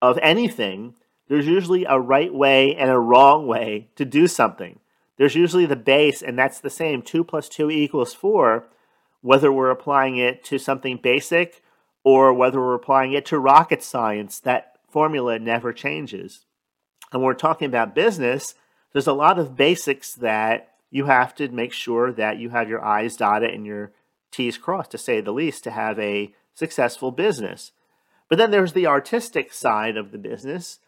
of 0.00 0.18
anything, 0.22 0.94
there's 1.28 1.46
usually 1.46 1.84
a 1.84 1.98
right 1.98 2.32
way 2.32 2.74
and 2.74 2.90
a 2.90 2.98
wrong 2.98 3.46
way 3.46 3.88
to 3.96 4.04
do 4.04 4.26
something. 4.26 4.80
There's 5.16 5.34
usually 5.34 5.66
the 5.66 5.76
base, 5.76 6.22
and 6.22 6.38
that's 6.38 6.60
the 6.60 6.70
same 6.70 7.02
2 7.02 7.24
plus 7.24 7.48
2 7.48 7.70
equals 7.70 8.14
4, 8.14 8.66
whether 9.20 9.52
we're 9.52 9.70
applying 9.70 10.16
it 10.16 10.44
to 10.44 10.58
something 10.58 10.98
basic 11.02 11.62
or 12.04 12.32
whether 12.32 12.60
we're 12.60 12.74
applying 12.74 13.12
it 13.12 13.26
to 13.26 13.38
rocket 13.38 13.82
science. 13.82 14.38
That 14.40 14.78
formula 14.88 15.38
never 15.38 15.72
changes. 15.72 16.46
And 17.12 17.20
when 17.20 17.26
we're 17.26 17.34
talking 17.34 17.66
about 17.66 17.94
business, 17.94 18.54
there's 18.92 19.06
a 19.06 19.12
lot 19.12 19.38
of 19.38 19.56
basics 19.56 20.14
that 20.14 20.74
you 20.90 21.06
have 21.06 21.34
to 21.34 21.48
make 21.48 21.72
sure 21.72 22.12
that 22.12 22.38
you 22.38 22.50
have 22.50 22.68
your 22.68 22.84
I's 22.84 23.16
dotted 23.16 23.50
and 23.50 23.66
your 23.66 23.92
T's 24.30 24.56
crossed, 24.56 24.92
to 24.92 24.98
say 24.98 25.20
the 25.20 25.32
least, 25.32 25.64
to 25.64 25.70
have 25.70 25.98
a 25.98 26.34
successful 26.54 27.10
business. 27.10 27.72
But 28.28 28.38
then 28.38 28.50
there's 28.50 28.74
the 28.74 28.86
artistic 28.86 29.52
side 29.52 29.96
of 29.96 30.12
the 30.12 30.18
business, 30.18 30.80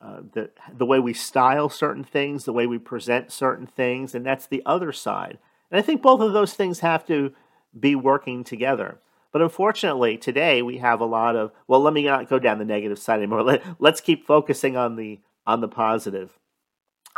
uh, 0.00 0.20
the, 0.32 0.50
the 0.72 0.86
way 0.86 0.98
we 0.98 1.12
style 1.12 1.68
certain 1.68 2.04
things, 2.04 2.44
the 2.44 2.52
way 2.52 2.66
we 2.66 2.78
present 2.78 3.32
certain 3.32 3.66
things, 3.66 4.14
and 4.14 4.24
that's 4.24 4.46
the 4.46 4.62
other 4.64 4.92
side. 4.92 5.38
And 5.70 5.78
I 5.78 5.82
think 5.82 6.02
both 6.02 6.20
of 6.20 6.32
those 6.32 6.54
things 6.54 6.80
have 6.80 7.06
to 7.06 7.32
be 7.78 7.94
working 7.94 8.44
together. 8.44 9.00
But 9.32 9.42
unfortunately, 9.42 10.16
today 10.16 10.62
we 10.62 10.78
have 10.78 11.00
a 11.00 11.06
lot 11.06 11.34
of 11.34 11.50
well. 11.66 11.80
Let 11.80 11.92
me 11.92 12.04
not 12.04 12.28
go 12.28 12.38
down 12.38 12.58
the 12.58 12.64
negative 12.64 13.00
side 13.00 13.18
anymore. 13.18 13.42
Let, 13.44 13.64
let's 13.80 14.00
keep 14.00 14.24
focusing 14.24 14.76
on 14.76 14.94
the 14.94 15.20
on 15.44 15.60
the 15.60 15.68
positive. 15.68 16.38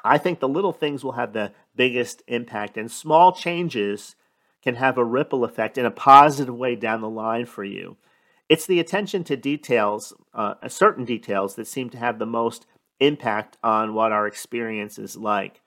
I 0.03 0.17
think 0.17 0.41
the 0.41 0.49
little 0.49 0.73
things 0.73 1.05
will 1.05 1.13
have 1.13 1.35
the 1.35 1.53
biggest 1.75 2.23
impact, 2.27 2.79
and 2.79 2.91
small 2.91 3.33
changes 3.33 4.15
can 4.63 4.77
have 4.77 4.97
a 4.97 5.05
ripple 5.05 5.45
effect 5.45 5.77
in 5.77 5.85
a 5.85 5.91
positive 5.91 6.55
way 6.55 6.75
down 6.75 7.03
the 7.03 7.11
line 7.11 7.45
for 7.45 7.65
you 7.65 7.99
It's 8.49 8.67
the 8.67 8.81
attention 8.81 9.25
to 9.25 9.37
details, 9.37 10.15
uh, 10.33 10.55
certain 10.69 11.05
details, 11.05 11.57
that 11.57 11.67
seem 11.67 11.91
to 11.91 11.99
have 11.99 12.19
the 12.19 12.27
most 12.27 12.67
impact 13.01 13.57
on 13.63 13.95
what 13.95 14.13
our 14.13 14.27
experience 14.27 14.99
is 14.99 15.17
like. 15.17 15.61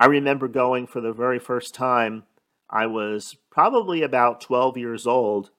I 0.00 0.06
remember 0.06 0.48
going 0.48 0.86
for 0.86 1.00
the 1.00 1.12
very 1.12 1.38
first 1.38 1.74
time. 1.74 2.24
I 2.68 2.86
was 2.86 3.36
probably 3.50 4.02
about 4.02 4.40
12 4.40 4.76
years 4.76 5.06
old, 5.06 5.50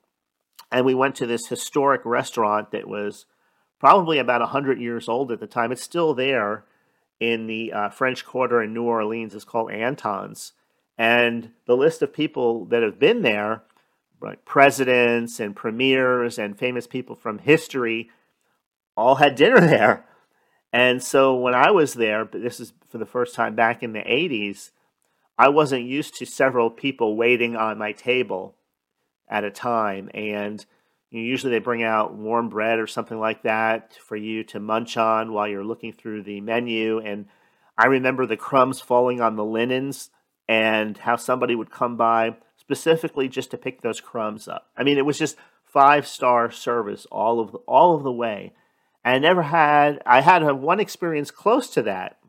and 0.72 0.86
we 0.86 0.94
went 0.94 1.16
to 1.16 1.26
this 1.26 1.48
historic 1.48 2.02
restaurant 2.06 2.72
that 2.72 2.88
was 2.88 3.26
probably 3.80 4.20
about 4.20 4.42
100 4.42 4.80
years 4.80 5.08
old 5.08 5.32
at 5.32 5.40
the 5.40 5.48
time. 5.48 5.72
It's 5.72 5.84
still 5.84 6.14
there 6.14 6.66
in 7.20 7.48
the 7.48 7.74
uh, 7.74 7.90
French 7.90 8.26
Quarter 8.26 8.62
in 8.64 8.74
New 8.74 8.84
Orleans. 8.84 9.34
It's 9.34 9.46
called 9.46 9.72
Antoine's. 9.72 10.54
And 10.98 11.52
the 11.66 11.78
list 11.78 12.02
of 12.02 12.14
people 12.14 12.66
that 12.66 12.84
have 12.84 13.00
been 13.00 13.22
there, 13.22 13.64
like 14.22 14.46
presidents 14.46 15.40
and 15.40 15.56
premiers 15.56 16.38
and 16.38 16.58
famous 16.58 16.88
people 16.88 17.16
from 17.16 17.40
history, 17.40 18.10
all 18.96 19.16
had 19.16 19.36
dinner 19.36 19.60
there. 19.62 20.06
And 20.72 21.02
so 21.02 21.36
when 21.36 21.56
I 21.56 21.72
was 21.72 21.94
there, 21.94 22.26
but 22.26 22.42
this 22.42 22.60
is 22.60 22.74
for 22.90 22.98
the 22.98 23.06
first 23.06 23.34
time 23.34 23.56
back 23.56 23.82
in 23.82 23.94
the 23.94 24.00
80s, 24.00 24.72
I 25.38 25.50
wasn't 25.50 25.84
used 25.84 26.16
to 26.16 26.26
several 26.26 26.70
people 26.70 27.16
waiting 27.16 27.56
on 27.56 27.78
my 27.78 27.94
table 27.94 28.56
at 29.28 29.44
a 29.44 29.52
time. 29.52 30.10
And 30.14 30.64
usually 31.10 31.52
they 31.52 31.60
bring 31.60 31.82
out 31.82 32.14
warm 32.14 32.50
bread 32.50 32.78
or 32.78 32.88
something 32.88 33.20
like 33.20 33.44
that 33.44 33.94
for 33.94 34.16
you 34.16 34.44
to 34.46 34.60
munch 34.60 34.98
on 34.98 35.34
while 35.34 35.48
you're 35.48 35.64
looking 35.64 35.94
through 35.94 36.24
the 36.24 36.42
menu. 36.42 37.00
And 37.00 37.28
I 37.78 37.88
remember 37.88 38.26
the 38.26 38.38
crumbs 38.38 38.82
falling 38.82 39.22
on 39.22 39.38
the 39.38 39.46
linens 39.46 40.12
and 40.48 40.98
how 40.98 41.16
somebody 41.16 41.56
would 41.56 41.72
come 41.72 41.96
by 41.96 42.36
specifically 42.70 43.28
just 43.28 43.50
to 43.50 43.58
pick 43.58 43.82
those 43.82 44.00
crumbs 44.00 44.48
up. 44.48 44.68
I 44.78 44.84
mean, 44.84 45.00
it 45.00 45.06
was 45.06 45.18
just 45.18 45.36
five 45.64 46.06
star 46.06 46.52
service 46.52 47.08
all 47.12 47.40
of 47.40 47.52
the, 47.52 47.58
all 47.60 47.96
of 47.96 48.04
the 48.04 48.12
way. 48.12 48.54
I 49.04 49.18
never 49.18 49.42
had 49.42 50.04
I 50.06 50.22
had 50.22 50.44
a, 50.44 50.54
one 50.54 50.80
experience 50.80 51.32
close 51.32 51.72
to 51.72 51.82
that. 51.84 52.20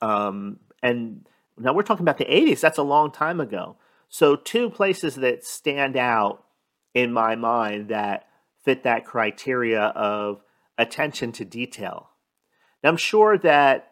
Um, 0.00 0.60
and 0.82 1.28
now 1.58 1.74
we're 1.74 1.82
talking 1.82 2.02
about 2.02 2.16
the 2.16 2.24
80s. 2.24 2.60
That's 2.60 2.78
a 2.78 2.82
long 2.82 3.12
time 3.12 3.40
ago. 3.40 3.76
So 4.08 4.36
two 4.36 4.70
places 4.70 5.16
that 5.16 5.44
stand 5.44 5.98
out 5.98 6.44
in 6.94 7.12
my 7.12 7.36
mind 7.36 7.88
that 7.88 8.26
fit 8.64 8.84
that 8.84 9.04
criteria 9.04 9.82
of 9.82 10.40
attention 10.78 11.30
to 11.32 11.44
detail. 11.44 12.08
Now 12.82 12.88
I'm 12.88 12.96
sure 12.96 13.36
that 13.36 13.90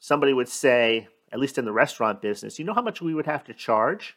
somebody 0.00 0.32
would 0.32 0.48
say, 0.48 1.08
at 1.30 1.38
least 1.38 1.58
in 1.58 1.66
the 1.66 1.72
restaurant 1.72 2.22
business, 2.22 2.58
you 2.58 2.64
know 2.64 2.72
how 2.72 2.80
much 2.80 3.02
we 3.02 3.12
would 3.12 3.26
have 3.26 3.44
to 3.44 3.52
charge 3.52 4.16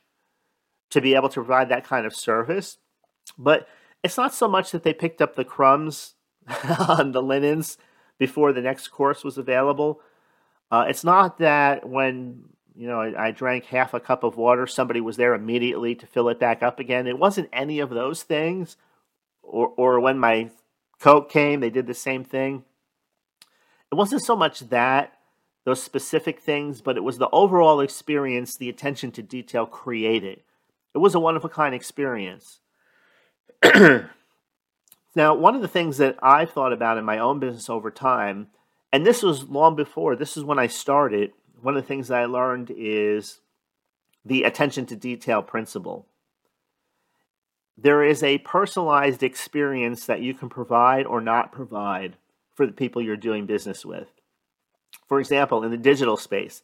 to 0.90 1.02
be 1.02 1.16
able 1.16 1.30
to 1.30 1.36
provide 1.36 1.70
that 1.70 1.86
kind 1.86 2.06
of 2.06 2.16
service? 2.16 2.78
But 3.38 3.68
it's 4.04 4.18
not 4.18 4.34
so 4.34 4.48
much 4.48 4.72
that 4.72 4.84
they 4.84 4.94
picked 4.94 5.22
up 5.22 5.36
the 5.36 5.46
crumbs 5.46 6.16
on 6.88 7.12
the 7.12 7.22
linens 7.22 7.78
before 8.18 8.54
the 8.54 8.62
next 8.62 8.90
course 8.90 9.24
was 9.24 9.38
available. 9.38 10.02
Uh, 10.72 10.86
it's 10.88 11.04
not 11.04 11.40
that 11.40 11.88
when 11.88 12.44
you 12.76 12.88
know 12.88 13.02
I, 13.02 13.28
I, 13.28 13.32
drank 13.32 13.66
half 13.66 13.94
a 13.94 14.00
cup 14.00 14.24
of 14.24 14.38
water, 14.38 14.68
somebody 14.68 15.02
was 15.02 15.18
there 15.18 15.34
immediately 15.34 15.96
to 15.96 16.06
fill 16.06 16.30
it 16.30 16.40
back 16.40 16.62
up 16.62 16.80
again. 16.80 17.08
It 17.08 17.18
wasn't 17.18 17.50
any 17.52 17.80
of 17.80 17.90
those 17.90 18.24
things. 18.24 18.78
Or, 19.42 19.74
or 19.78 20.00
when 20.00 20.20
my 20.20 20.52
Coke 21.00 21.32
came, 21.32 21.60
they 21.60 21.72
did 21.72 21.88
the 21.88 21.96
same 21.96 22.24
thing. 22.24 22.64
It 23.92 23.96
wasn't 23.96 24.22
so 24.22 24.36
much 24.36 24.60
that 24.70 25.14
those 25.66 25.82
specific 25.82 26.40
things, 26.40 26.82
but 26.82 26.98
it 26.98 27.04
was 27.04 27.18
the 27.18 27.30
overall 27.32 27.80
experience, 27.80 28.56
the 28.56 28.70
attention 28.70 29.12
to 29.12 29.24
detail 29.24 29.66
created. 29.66 30.44
It 30.94 31.00
was 31.00 31.16
a 31.16 31.20
one 31.20 31.36
of 31.36 31.46
a 31.46 31.50
kind 31.50 31.76
experience. 31.76 32.60
now, 35.16 35.36
one 35.36 35.56
of 35.56 35.62
the 35.62 35.68
things 35.68 35.98
that 35.98 36.18
I've 36.22 36.52
thought 36.52 36.74
about 36.74 36.98
in 36.98 37.06
my 37.06 37.20
own 37.20 37.40
business 37.40 37.70
over 37.70 37.92
time, 37.92 38.48
and 38.92 39.06
this 39.06 39.22
was 39.22 39.50
long 39.50 39.76
before, 39.76 40.16
this 40.16 40.38
is 40.38 40.44
when 40.44 40.60
I 40.60 40.68
started, 40.68 41.32
one 41.62 41.76
of 41.76 41.84
the 41.84 41.88
things 41.88 42.08
that 42.08 42.20
I 42.20 42.26
learned 42.26 42.72
is 42.76 43.42
the 44.26 44.44
attention 44.44 44.86
to 44.88 44.96
detail 44.96 45.42
principle. 45.42 46.08
There 47.78 48.04
is 48.04 48.24
a 48.24 48.40
personalized 48.40 49.24
experience 49.24 50.06
that 50.06 50.22
you 50.22 50.34
can 50.34 50.50
provide 50.50 51.06
or 51.06 51.22
not 51.22 51.52
provide 51.52 52.18
for 52.54 52.66
the 52.66 52.74
people 52.74 53.02
you're 53.02 53.16
doing 53.16 53.46
business 53.46 53.86
with. 53.86 54.10
For 55.08 55.20
example, 55.20 55.64
in 55.64 55.72
the 55.72 55.78
digital 55.78 56.18
space, 56.18 56.62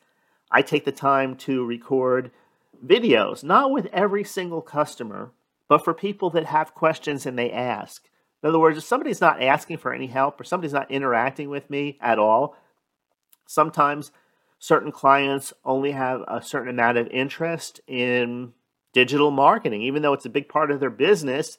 I 0.52 0.62
take 0.62 0.86
the 0.86 0.92
time 0.92 1.36
to 1.38 1.66
record 1.66 2.32
videos, 2.84 3.44
not 3.44 3.72
with 3.72 3.88
every 3.94 4.24
single 4.24 4.62
customer, 4.62 5.32
but 5.68 5.84
for 5.84 5.94
people 5.94 6.30
that 6.32 6.46
have 6.46 6.74
questions 6.74 7.26
and 7.26 7.38
they 7.38 7.52
ask. 7.52 8.08
In 8.44 8.50
other 8.50 8.60
words, 8.60 8.78
if 8.78 8.84
somebody's 8.84 9.22
not 9.22 9.42
asking 9.42 9.78
for 9.78 9.94
any 9.94 10.08
help 10.08 10.40
or 10.40 10.44
somebody's 10.44 10.74
not 10.74 10.92
interacting 10.92 11.50
with 11.50 11.70
me 11.70 11.98
at 12.00 12.20
all, 12.20 12.56
sometimes 13.48 14.12
certain 14.60 14.92
clients 14.92 15.54
only 15.64 15.92
have 15.92 16.22
a 16.28 16.42
certain 16.42 16.70
amount 16.70 16.98
of 16.98 17.08
interest 17.08 17.82
in 17.88 18.54
digital 18.94 19.32
marketing. 19.32 19.82
Even 19.82 20.02
though 20.02 20.14
it's 20.14 20.26
a 20.26 20.30
big 20.30 20.48
part 20.48 20.72
of 20.72 20.80
their 20.80 20.90
business, 20.90 21.58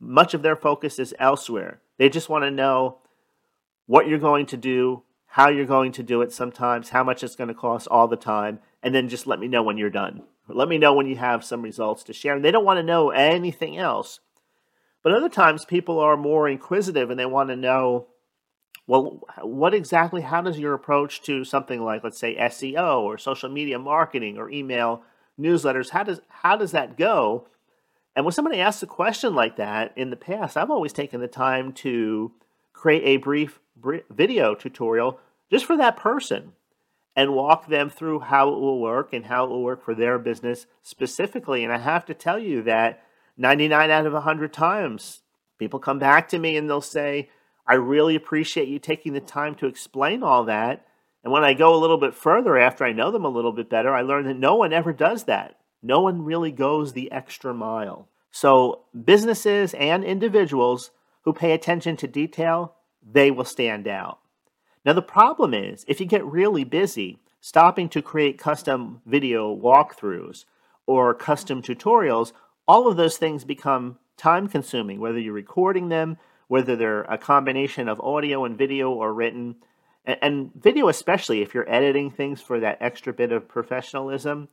much 0.00 0.34
of 0.34 0.42
their 0.42 0.56
focus 0.56 0.98
is 0.98 1.14
elsewhere. 1.18 1.80
They 1.98 2.08
just 2.08 2.28
want 2.28 2.44
to 2.44 2.50
know 2.50 2.98
what 3.86 4.06
you're 4.06 4.18
going 4.18 4.46
to 4.46 4.56
do, 4.56 5.02
how 5.26 5.48
you're 5.48 5.66
going 5.66 5.92
to 5.92 6.02
do 6.02 6.22
it 6.22 6.32
sometimes, 6.32 6.90
how 6.90 7.02
much 7.02 7.22
it's 7.22 7.36
going 7.36 7.48
to 7.48 7.54
cost 7.54 7.88
all 7.88 8.06
the 8.06 8.16
time, 8.16 8.60
and 8.82 8.94
then 8.94 9.08
just 9.08 9.26
let 9.26 9.40
me 9.40 9.48
know 9.48 9.62
when 9.62 9.76
you're 9.76 9.90
done. 9.90 10.22
Let 10.48 10.68
me 10.68 10.78
know 10.78 10.94
when 10.94 11.06
you 11.06 11.16
have 11.16 11.44
some 11.44 11.62
results 11.62 12.02
to 12.04 12.12
share. 12.12 12.34
And 12.34 12.44
they 12.44 12.50
don't 12.50 12.64
want 12.64 12.78
to 12.78 12.82
know 12.82 13.10
anything 13.10 13.76
else. 13.76 14.20
But 15.02 15.12
other 15.12 15.28
times 15.28 15.64
people 15.64 16.00
are 16.00 16.16
more 16.16 16.48
inquisitive 16.48 17.10
and 17.10 17.18
they 17.18 17.26
want 17.26 17.50
to 17.50 17.56
know 17.56 18.08
well, 18.88 19.20
what 19.42 19.74
exactly, 19.74 20.22
how 20.22 20.40
does 20.40 20.58
your 20.58 20.72
approach 20.72 21.20
to 21.22 21.44
something 21.44 21.84
like, 21.84 22.02
let's 22.02 22.18
say, 22.18 22.34
SEO 22.36 23.02
or 23.02 23.18
social 23.18 23.50
media 23.50 23.78
marketing 23.78 24.38
or 24.38 24.50
email 24.50 25.02
newsletters, 25.38 25.90
how 25.90 26.02
does, 26.02 26.22
how 26.28 26.56
does 26.56 26.72
that 26.72 26.96
go? 26.96 27.46
And 28.16 28.24
when 28.24 28.32
somebody 28.32 28.60
asks 28.60 28.82
a 28.82 28.86
question 28.86 29.34
like 29.34 29.56
that 29.56 29.92
in 29.94 30.08
the 30.08 30.16
past, 30.16 30.56
I've 30.56 30.70
always 30.70 30.94
taken 30.94 31.20
the 31.20 31.28
time 31.28 31.72
to 31.74 32.32
create 32.72 33.02
a 33.04 33.18
brief 33.18 33.60
video 34.10 34.54
tutorial 34.54 35.20
just 35.50 35.66
for 35.66 35.76
that 35.76 35.98
person 35.98 36.54
and 37.18 37.34
walk 37.34 37.66
them 37.66 37.90
through 37.90 38.20
how 38.20 38.48
it 38.48 38.60
will 38.60 38.78
work 38.78 39.12
and 39.12 39.26
how 39.26 39.44
it 39.44 39.50
will 39.50 39.64
work 39.64 39.84
for 39.84 39.92
their 39.92 40.20
business 40.20 40.66
specifically. 40.82 41.64
And 41.64 41.72
I 41.72 41.78
have 41.78 42.06
to 42.06 42.14
tell 42.14 42.38
you 42.38 42.62
that 42.62 43.02
99 43.36 43.90
out 43.90 44.06
of 44.06 44.12
100 44.12 44.52
times, 44.52 45.22
people 45.58 45.80
come 45.80 45.98
back 45.98 46.28
to 46.28 46.38
me 46.38 46.56
and 46.56 46.70
they'll 46.70 46.80
say, 46.80 47.28
I 47.66 47.74
really 47.74 48.14
appreciate 48.14 48.68
you 48.68 48.78
taking 48.78 49.14
the 49.14 49.20
time 49.20 49.56
to 49.56 49.66
explain 49.66 50.22
all 50.22 50.44
that. 50.44 50.86
And 51.24 51.32
when 51.32 51.42
I 51.42 51.54
go 51.54 51.74
a 51.74 51.82
little 51.82 51.98
bit 51.98 52.14
further 52.14 52.56
after 52.56 52.84
I 52.84 52.92
know 52.92 53.10
them 53.10 53.24
a 53.24 53.28
little 53.28 53.50
bit 53.50 53.68
better, 53.68 53.92
I 53.92 54.02
learn 54.02 54.26
that 54.26 54.38
no 54.38 54.54
one 54.54 54.72
ever 54.72 54.92
does 54.92 55.24
that. 55.24 55.58
No 55.82 56.00
one 56.00 56.22
really 56.22 56.52
goes 56.52 56.92
the 56.92 57.10
extra 57.10 57.52
mile. 57.52 58.06
So, 58.30 58.82
businesses 59.04 59.74
and 59.74 60.04
individuals 60.04 60.92
who 61.22 61.32
pay 61.32 61.50
attention 61.50 61.96
to 61.96 62.06
detail 62.06 62.76
they 63.02 63.32
will 63.32 63.44
stand 63.44 63.88
out. 63.88 64.20
Now, 64.84 64.92
the 64.92 65.02
problem 65.02 65.54
is 65.54 65.84
if 65.88 66.00
you 66.00 66.06
get 66.06 66.24
really 66.24 66.64
busy, 66.64 67.18
stopping 67.40 67.88
to 67.90 68.02
create 68.02 68.38
custom 68.38 69.00
video 69.06 69.54
walkthroughs 69.54 70.44
or 70.86 71.14
custom 71.14 71.62
tutorials, 71.62 72.32
all 72.66 72.88
of 72.88 72.96
those 72.96 73.16
things 73.16 73.44
become 73.44 73.98
time 74.16 74.48
consuming, 74.48 75.00
whether 75.00 75.18
you're 75.18 75.32
recording 75.32 75.88
them, 75.88 76.18
whether 76.48 76.76
they're 76.76 77.02
a 77.02 77.18
combination 77.18 77.88
of 77.88 78.00
audio 78.00 78.44
and 78.44 78.58
video 78.58 78.90
or 78.90 79.12
written. 79.12 79.56
And, 80.04 80.50
video, 80.54 80.88
especially 80.88 81.42
if 81.42 81.52
you're 81.52 81.70
editing 81.70 82.10
things 82.10 82.40
for 82.40 82.60
that 82.60 82.78
extra 82.80 83.12
bit 83.12 83.30
of 83.30 83.48
professionalism. 83.48 84.48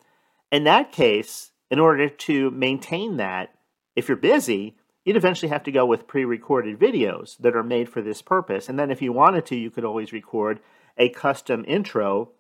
In 0.52 0.66
that 0.66 0.92
case, 0.92 1.52
in 1.72 1.80
order 1.80 2.10
to 2.10 2.52
maintain 2.52 3.18
that, 3.18 3.56
if 3.96 4.10
you're 4.10 4.18
busy, 4.18 4.76
you'd 5.06 5.16
eventually 5.16 5.50
have 5.50 5.64
to 5.64 5.72
go 5.72 5.86
with 5.86 6.08
pre-recorded 6.08 6.80
videos 6.80 7.38
that 7.38 7.56
are 7.56 7.64
made 7.64 7.88
for 7.88 8.02
this 8.02 8.22
purpose. 8.22 8.68
And 8.68 8.78
then 8.78 8.92
if 8.92 9.02
you 9.02 9.14
wanted 9.14 9.46
to, 9.46 9.56
you 9.56 9.70
could 9.70 9.86
always 9.86 10.12
record 10.12 10.60
a 10.98 11.10
custom 11.10 11.64
intro 11.68 12.32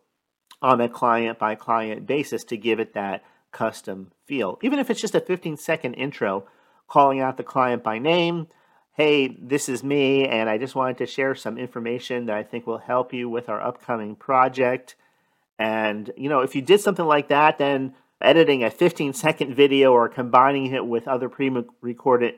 on 0.61 0.81
a 0.81 0.89
client 0.89 1.37
by 1.37 1.53
client 1.55 2.07
basis 2.07 2.43
to 2.45 2.57
give 2.57 2.79
it 2.79 2.93
that 2.93 3.23
custom 3.51 4.11
feel. 4.25 4.57
Even 4.63 4.79
if 4.79 4.89
it's 4.89 4.99
just 4.99 5.15
a 5.15 5.19
15 5.19 5.57
second 5.57 5.93
intro 5.93 6.45
calling 6.87 7.19
out 7.19 7.37
the 7.37 7.43
client 7.43 7.83
by 7.83 7.99
name, 7.99 8.47
hey, 8.93 9.27
this 9.27 9.69
is 9.69 9.83
me, 9.83 10.25
and 10.25 10.49
I 10.49 10.57
just 10.57 10.73
wanted 10.73 10.97
to 10.99 11.05
share 11.05 11.35
some 11.35 11.57
information 11.57 12.25
that 12.25 12.37
I 12.37 12.43
think 12.43 12.65
will 12.65 12.77
help 12.79 13.13
you 13.13 13.29
with 13.29 13.49
our 13.49 13.61
upcoming 13.61 14.15
project. 14.15 14.95
And, 15.59 16.11
you 16.17 16.29
know, 16.29 16.39
if 16.39 16.55
you 16.55 16.61
did 16.61 16.79
something 16.79 17.05
like 17.05 17.27
that, 17.27 17.57
then 17.57 17.93
editing 18.21 18.63
a 18.63 18.71
15 18.71 19.13
second 19.13 19.53
video 19.53 19.91
or 19.91 20.07
combining 20.07 20.73
it 20.73 20.85
with 20.85 21.07
other 21.07 21.29
pre 21.29 21.51
recorded 21.81 22.35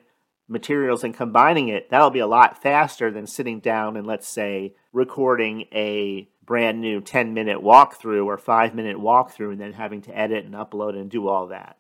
materials 0.48 1.04
and 1.04 1.14
combining 1.14 1.68
it, 1.68 1.90
that'll 1.90 2.10
be 2.10 2.20
a 2.20 2.28
lot 2.28 2.62
faster 2.62 3.12
than 3.12 3.28
sitting 3.28 3.60
down 3.60 3.98
and 3.98 4.08
let's 4.08 4.28
say 4.28 4.74
recording 4.94 5.66
a 5.74 6.28
brand 6.46 6.80
new 6.80 7.02
10 7.02 7.34
minute 7.34 7.62
walkthrough 7.62 8.26
or 8.26 8.38
5 8.38 8.74
minute 8.74 8.98
walkthrough 8.98 9.52
and 9.52 9.62
then 9.62 9.74
having 9.74 10.02
to 10.02 10.18
edit 10.18 10.46
and 10.46 10.56
upload 10.56 11.00
and 11.00 11.12
do 11.12 11.28
all 11.28 11.48
that. 11.48 11.78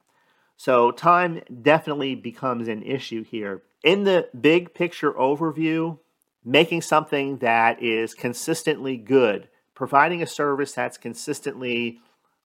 So 0.57 0.91
time 0.91 1.41
definitely 1.61 2.15
becomes 2.15 2.67
an 2.67 2.83
issue 2.83 3.23
here. 3.23 3.63
In 3.83 4.03
the 4.03 4.27
big 4.39 4.73
picture 4.73 5.13
overview, 5.13 5.99
making 6.43 6.81
something 6.81 7.37
that 7.37 7.81
is 7.81 8.13
consistently 8.13 8.97
good, 8.97 9.47
providing 9.75 10.21
a 10.21 10.27
service 10.27 10.73
that's 10.73 10.97
consistently, 10.97 11.99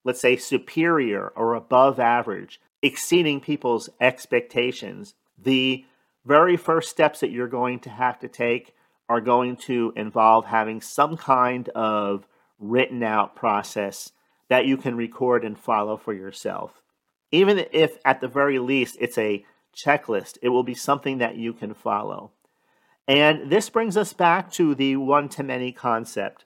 let's 0.05 0.21
say, 0.21 0.37
superior 0.37 1.33
or 1.35 1.55
above 1.55 1.99
average, 1.99 2.61
exceeding 2.83 3.41
people's 3.41 3.89
expectations, 4.01 5.15
the 5.39 5.85
very 6.25 6.57
first 6.57 6.91
steps 6.91 7.21
that 7.21 7.31
you're 7.31 7.49
going 7.49 7.81
to 7.81 7.91
have 7.91 8.19
to 8.21 8.29
take 8.29 8.75
are 9.09 9.21
going 9.21 9.57
to 9.57 9.93
involve 9.97 10.47
having 10.47 10.81
some 10.81 11.17
kind 11.17 11.69
of 11.71 12.27
written 12.59 13.03
out 13.03 13.35
process 13.35 14.13
that 14.49 14.67
you 14.67 14.77
can 14.77 14.97
record 14.97 15.45
and 15.45 15.59
follow 15.59 15.97
for 15.97 16.13
yourself. 16.13 16.83
Even 17.31 17.65
if 17.73 17.99
at 18.05 18.21
the 18.21 18.29
very 18.29 18.59
least 18.59 18.97
it's 19.01 19.19
a 19.19 19.45
checklist, 19.75 20.39
it 20.43 20.51
will 20.51 20.63
be 20.63 20.75
something 20.75 21.19
that 21.19 21.37
you 21.37 21.53
can 21.53 21.75
follow. 21.75 22.31
And 23.09 23.51
this 23.51 23.69
brings 23.69 23.97
us 23.97 24.13
back 24.13 24.53
to 24.53 24.75
the 24.75 24.97
one 24.97 25.29
to 25.31 25.43
many 25.43 25.73
concept. 25.73 26.45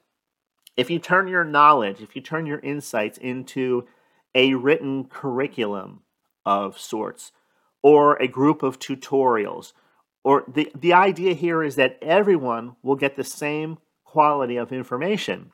If 0.76 0.90
you 0.90 0.98
turn 0.98 1.28
your 1.28 1.44
knowledge, 1.44 2.00
if 2.00 2.16
you 2.16 2.22
turn 2.22 2.46
your 2.46 2.60
insights 2.60 3.18
into 3.18 3.86
a 4.34 4.54
written 4.54 5.04
curriculum 5.04 6.00
of 6.44 6.78
sorts, 6.78 7.32
or 7.86 8.16
a 8.16 8.26
group 8.26 8.64
of 8.64 8.80
tutorials, 8.80 9.72
or 10.24 10.42
the, 10.52 10.72
the 10.74 10.92
idea 10.92 11.34
here 11.34 11.62
is 11.62 11.76
that 11.76 11.96
everyone 12.02 12.74
will 12.82 12.96
get 12.96 13.14
the 13.14 13.22
same 13.22 13.78
quality 14.04 14.56
of 14.56 14.72
information. 14.72 15.52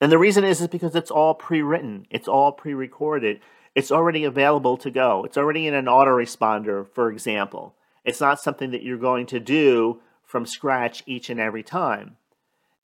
And 0.00 0.10
the 0.10 0.18
reason 0.18 0.42
is, 0.42 0.60
is 0.60 0.66
because 0.66 0.96
it's 0.96 1.12
all 1.18 1.34
pre-written, 1.34 2.04
it's 2.10 2.26
all 2.26 2.50
pre-recorded, 2.50 3.38
it's 3.76 3.92
already 3.92 4.24
available 4.24 4.76
to 4.78 4.90
go. 4.90 5.22
It's 5.24 5.36
already 5.36 5.68
in 5.68 5.74
an 5.74 5.84
autoresponder, 5.84 6.84
for 6.88 7.12
example. 7.12 7.76
It's 8.04 8.20
not 8.20 8.40
something 8.40 8.72
that 8.72 8.82
you're 8.82 8.98
going 8.98 9.26
to 9.26 9.38
do 9.38 10.00
from 10.24 10.46
scratch 10.46 11.04
each 11.06 11.30
and 11.30 11.38
every 11.38 11.62
time. 11.62 12.16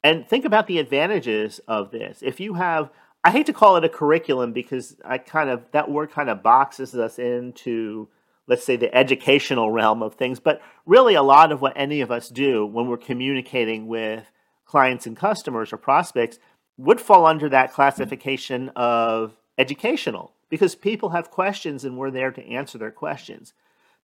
And 0.05 0.29
think 0.29 0.45
about 0.45 0.69
the 0.69 0.79
advantages 0.79 1.61
of 1.67 1.91
this. 1.91 2.21
If 2.23 2.39
you 2.39 2.55
have, 2.55 2.91
I 3.25 3.33
hate 3.33 3.47
to 3.47 3.53
call 3.53 3.75
it 3.75 3.85
a 3.85 3.89
curriculum 3.89 4.53
because 4.53 4.97
I 5.05 5.19
kind 5.19 5.51
of, 5.51 5.65
that 5.73 5.91
word 5.91 6.13
kind 6.13 6.31
of 6.31 6.45
boxes 6.45 6.95
us 6.95 7.19
into, 7.19 8.07
let's 8.53 8.65
say, 8.65 8.77
the 8.77 8.95
educational 8.95 9.71
realm 9.71 10.03
of 10.03 10.15
things. 10.15 10.39
But 10.39 10.61
really, 10.85 11.15
a 11.15 11.23
lot 11.23 11.53
of 11.53 11.63
what 11.63 11.73
any 11.75 12.03
of 12.03 12.11
us 12.11 12.29
do 12.29 12.67
when 12.67 12.87
we're 12.87 12.99
communicating 12.99 13.87
with 13.87 14.31
clients 14.67 15.07
and 15.07 15.17
customers 15.17 15.73
or 15.73 15.79
prospects 15.79 16.39
would 16.77 17.01
fall 17.01 17.25
under 17.25 17.49
that 17.49 17.73
classification 17.73 18.69
of 18.77 19.39
educational 19.57 20.35
because 20.51 20.75
people 20.75 21.09
have 21.09 21.31
questions 21.31 21.83
and 21.83 21.97
we're 21.97 22.11
there 22.11 22.31
to 22.31 22.47
answer 22.47 22.77
their 22.77 22.91
questions. 22.91 23.55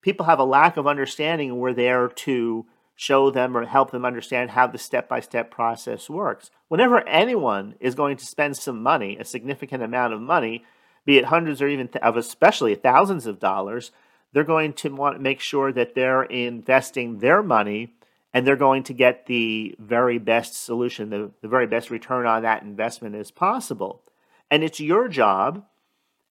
People 0.00 0.24
have 0.24 0.38
a 0.38 0.44
lack 0.44 0.78
of 0.78 0.86
understanding 0.86 1.50
and 1.50 1.58
we're 1.58 1.74
there 1.74 2.08
to 2.08 2.64
show 2.94 3.30
them 3.30 3.54
or 3.54 3.66
help 3.66 3.90
them 3.90 4.06
understand 4.06 4.52
how 4.52 4.66
the 4.66 4.78
step 4.78 5.10
by 5.10 5.20
step 5.20 5.50
process 5.50 6.08
works. 6.08 6.50
Whenever 6.68 7.06
anyone 7.06 7.74
is 7.80 7.94
going 7.94 8.16
to 8.16 8.24
spend 8.24 8.56
some 8.56 8.82
money, 8.82 9.18
a 9.18 9.26
significant 9.26 9.82
amount 9.82 10.14
of 10.14 10.22
money, 10.22 10.64
be 11.04 11.18
it 11.18 11.26
hundreds 11.26 11.60
or 11.60 11.68
even 11.68 11.88
th- 11.88 12.02
of 12.02 12.16
especially 12.16 12.74
thousands 12.74 13.26
of 13.26 13.38
dollars, 13.38 13.90
they're 14.32 14.44
going 14.44 14.72
to 14.74 14.90
want 14.90 15.16
to 15.16 15.22
make 15.22 15.40
sure 15.40 15.72
that 15.72 15.94
they're 15.94 16.24
investing 16.24 17.18
their 17.18 17.42
money 17.42 17.94
and 18.34 18.46
they're 18.46 18.56
going 18.56 18.82
to 18.84 18.92
get 18.92 19.26
the 19.26 19.74
very 19.78 20.18
best 20.18 20.62
solution, 20.62 21.10
the, 21.10 21.30
the 21.40 21.48
very 21.48 21.66
best 21.66 21.90
return 21.90 22.26
on 22.26 22.42
that 22.42 22.62
investment 22.62 23.14
as 23.14 23.30
possible. 23.30 24.02
And 24.50 24.62
it's 24.62 24.80
your 24.80 25.08
job 25.08 25.64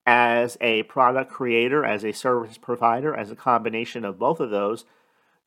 as 0.05 0.57
a 0.61 0.83
product 0.83 1.31
creator, 1.31 1.83
as 1.83 2.05
a 2.05 2.13
service 2.13 2.57
provider, 2.57 3.15
as 3.15 3.31
a 3.31 3.35
combination 3.35 4.05
of 4.05 4.19
both 4.19 4.39
of 4.39 4.51
those 4.51 4.85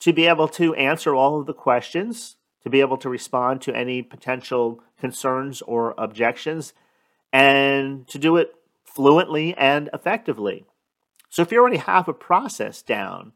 to 0.01 0.13
be 0.13 0.27
able 0.27 0.49
to 0.49 0.75
answer 0.75 1.15
all 1.15 1.41
of 1.41 1.47
the 1.47 1.55
questions, 1.55 2.37
to 2.63 2.71
be 2.71 2.81
able 2.81 2.97
to 2.97 3.09
respond 3.09 3.63
to 3.63 3.75
any 3.75 4.03
potential 4.03 4.81
concerns 4.99 5.63
or 5.63 5.95
objections, 5.97 6.73
and 7.33 8.07
to 8.09 8.19
do 8.19 8.37
it 8.37 8.55
fluently 8.85 9.55
and 9.57 9.89
effectively. 9.93 10.65
So 11.31 11.43
if 11.43 11.53
you 11.53 11.59
already 11.59 11.79
have 11.79 12.09
a 12.09 12.13
process 12.13 12.83
down 12.83 13.33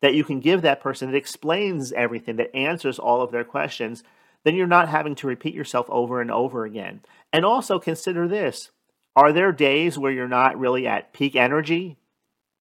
that 0.00 0.14
you 0.14 0.24
can 0.24 0.40
give 0.40 0.62
that 0.62 0.80
person 0.80 1.10
that 1.10 1.16
explains 1.16 1.92
everything, 1.92 2.36
that 2.36 2.54
answers 2.54 2.98
all 2.98 3.22
of 3.22 3.30
their 3.30 3.44
questions, 3.44 4.02
then 4.44 4.54
you're 4.54 4.66
not 4.66 4.88
having 4.88 5.14
to 5.16 5.26
repeat 5.26 5.54
yourself 5.54 5.86
over 5.88 6.20
and 6.20 6.30
over 6.30 6.64
again. 6.64 7.00
And 7.32 7.44
also 7.44 7.78
consider 7.78 8.28
this 8.28 8.70
are 9.16 9.32
there 9.32 9.52
days 9.52 9.98
where 9.98 10.12
you're 10.12 10.28
not 10.28 10.58
really 10.58 10.86
at 10.86 11.12
peak 11.12 11.34
energy, 11.34 11.96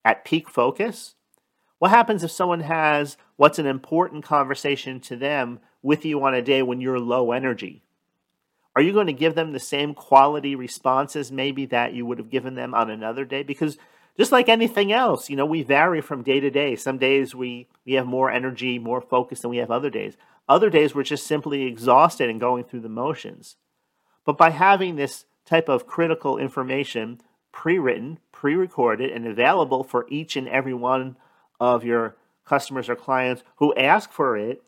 at 0.03 0.25
peak 0.25 0.49
focus? 0.49 1.15
What 1.79 1.91
happens 1.91 2.23
if 2.23 2.31
someone 2.31 2.61
has 2.61 3.17
what's 3.35 3.59
an 3.59 3.67
important 3.67 4.23
conversation 4.23 4.99
to 5.01 5.15
them 5.15 5.59
with 5.83 6.05
you 6.05 6.23
on 6.23 6.33
a 6.33 6.41
day 6.41 6.63
when 6.63 6.81
you're 6.81 6.99
low 6.99 7.31
energy? 7.31 7.83
Are 8.75 8.81
you 8.81 8.93
going 8.93 9.07
to 9.07 9.13
give 9.13 9.35
them 9.35 9.53
the 9.53 9.59
same 9.59 9.93
quality 9.93 10.55
responses 10.55 11.31
maybe 11.31 11.65
that 11.67 11.93
you 11.93 12.05
would 12.05 12.19
have 12.19 12.29
given 12.29 12.55
them 12.55 12.73
on 12.73 12.89
another 12.89 13.25
day? 13.25 13.43
Because 13.43 13.77
just 14.17 14.31
like 14.31 14.49
anything 14.49 14.91
else, 14.91 15.29
you 15.29 15.35
know, 15.35 15.45
we 15.45 15.63
vary 15.63 16.01
from 16.01 16.23
day 16.23 16.39
to 16.39 16.49
day. 16.49 16.75
Some 16.75 16.97
days 16.97 17.35
we, 17.35 17.67
we 17.85 17.93
have 17.93 18.07
more 18.07 18.31
energy, 18.31 18.79
more 18.79 19.01
focus 19.01 19.41
than 19.41 19.51
we 19.51 19.57
have 19.57 19.71
other 19.71 19.89
days. 19.89 20.17
Other 20.49 20.69
days 20.69 20.95
we're 20.95 21.03
just 21.03 21.27
simply 21.27 21.63
exhausted 21.63 22.29
and 22.29 22.39
going 22.39 22.63
through 22.63 22.81
the 22.81 22.89
motions. 22.89 23.57
But 24.25 24.37
by 24.37 24.49
having 24.49 24.95
this 24.95 25.25
type 25.45 25.69
of 25.69 25.87
critical 25.87 26.37
information 26.37 27.21
pre 27.51 27.77
written, 27.79 28.19
pre 28.31 28.55
recorded, 28.55 29.11
and 29.11 29.25
available 29.25 29.83
for 29.83 30.05
each 30.09 30.35
and 30.35 30.47
every 30.47 30.73
one 30.73 31.17
of 31.59 31.83
your 31.83 32.15
customers 32.45 32.89
or 32.89 32.95
clients 32.95 33.43
who 33.57 33.73
ask 33.75 34.11
for 34.11 34.37
it, 34.37 34.63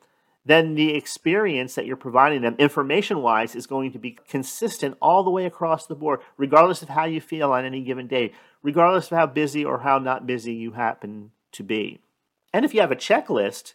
then 0.45 0.75
the 0.75 0.95
experience 0.95 1.75
that 1.75 1.85
you're 1.85 1.95
providing 1.95 2.41
them 2.41 2.55
information 2.57 3.21
wise 3.21 3.55
is 3.55 3.67
going 3.67 3.91
to 3.91 3.99
be 3.99 4.17
consistent 4.27 4.97
all 5.01 5.23
the 5.23 5.29
way 5.29 5.45
across 5.45 5.85
the 5.85 5.95
board, 5.95 6.19
regardless 6.37 6.81
of 6.81 6.89
how 6.89 7.05
you 7.05 7.21
feel 7.21 7.51
on 7.51 7.65
any 7.65 7.81
given 7.81 8.07
day, 8.07 8.31
regardless 8.61 9.11
of 9.11 9.17
how 9.17 9.25
busy 9.25 9.63
or 9.63 9.79
how 9.79 9.97
not 9.99 10.27
busy 10.27 10.53
you 10.53 10.71
happen 10.71 11.31
to 11.51 11.63
be. 11.63 11.99
And 12.53 12.65
if 12.65 12.73
you 12.73 12.81
have 12.81 12.91
a 12.91 12.95
checklist 12.95 13.73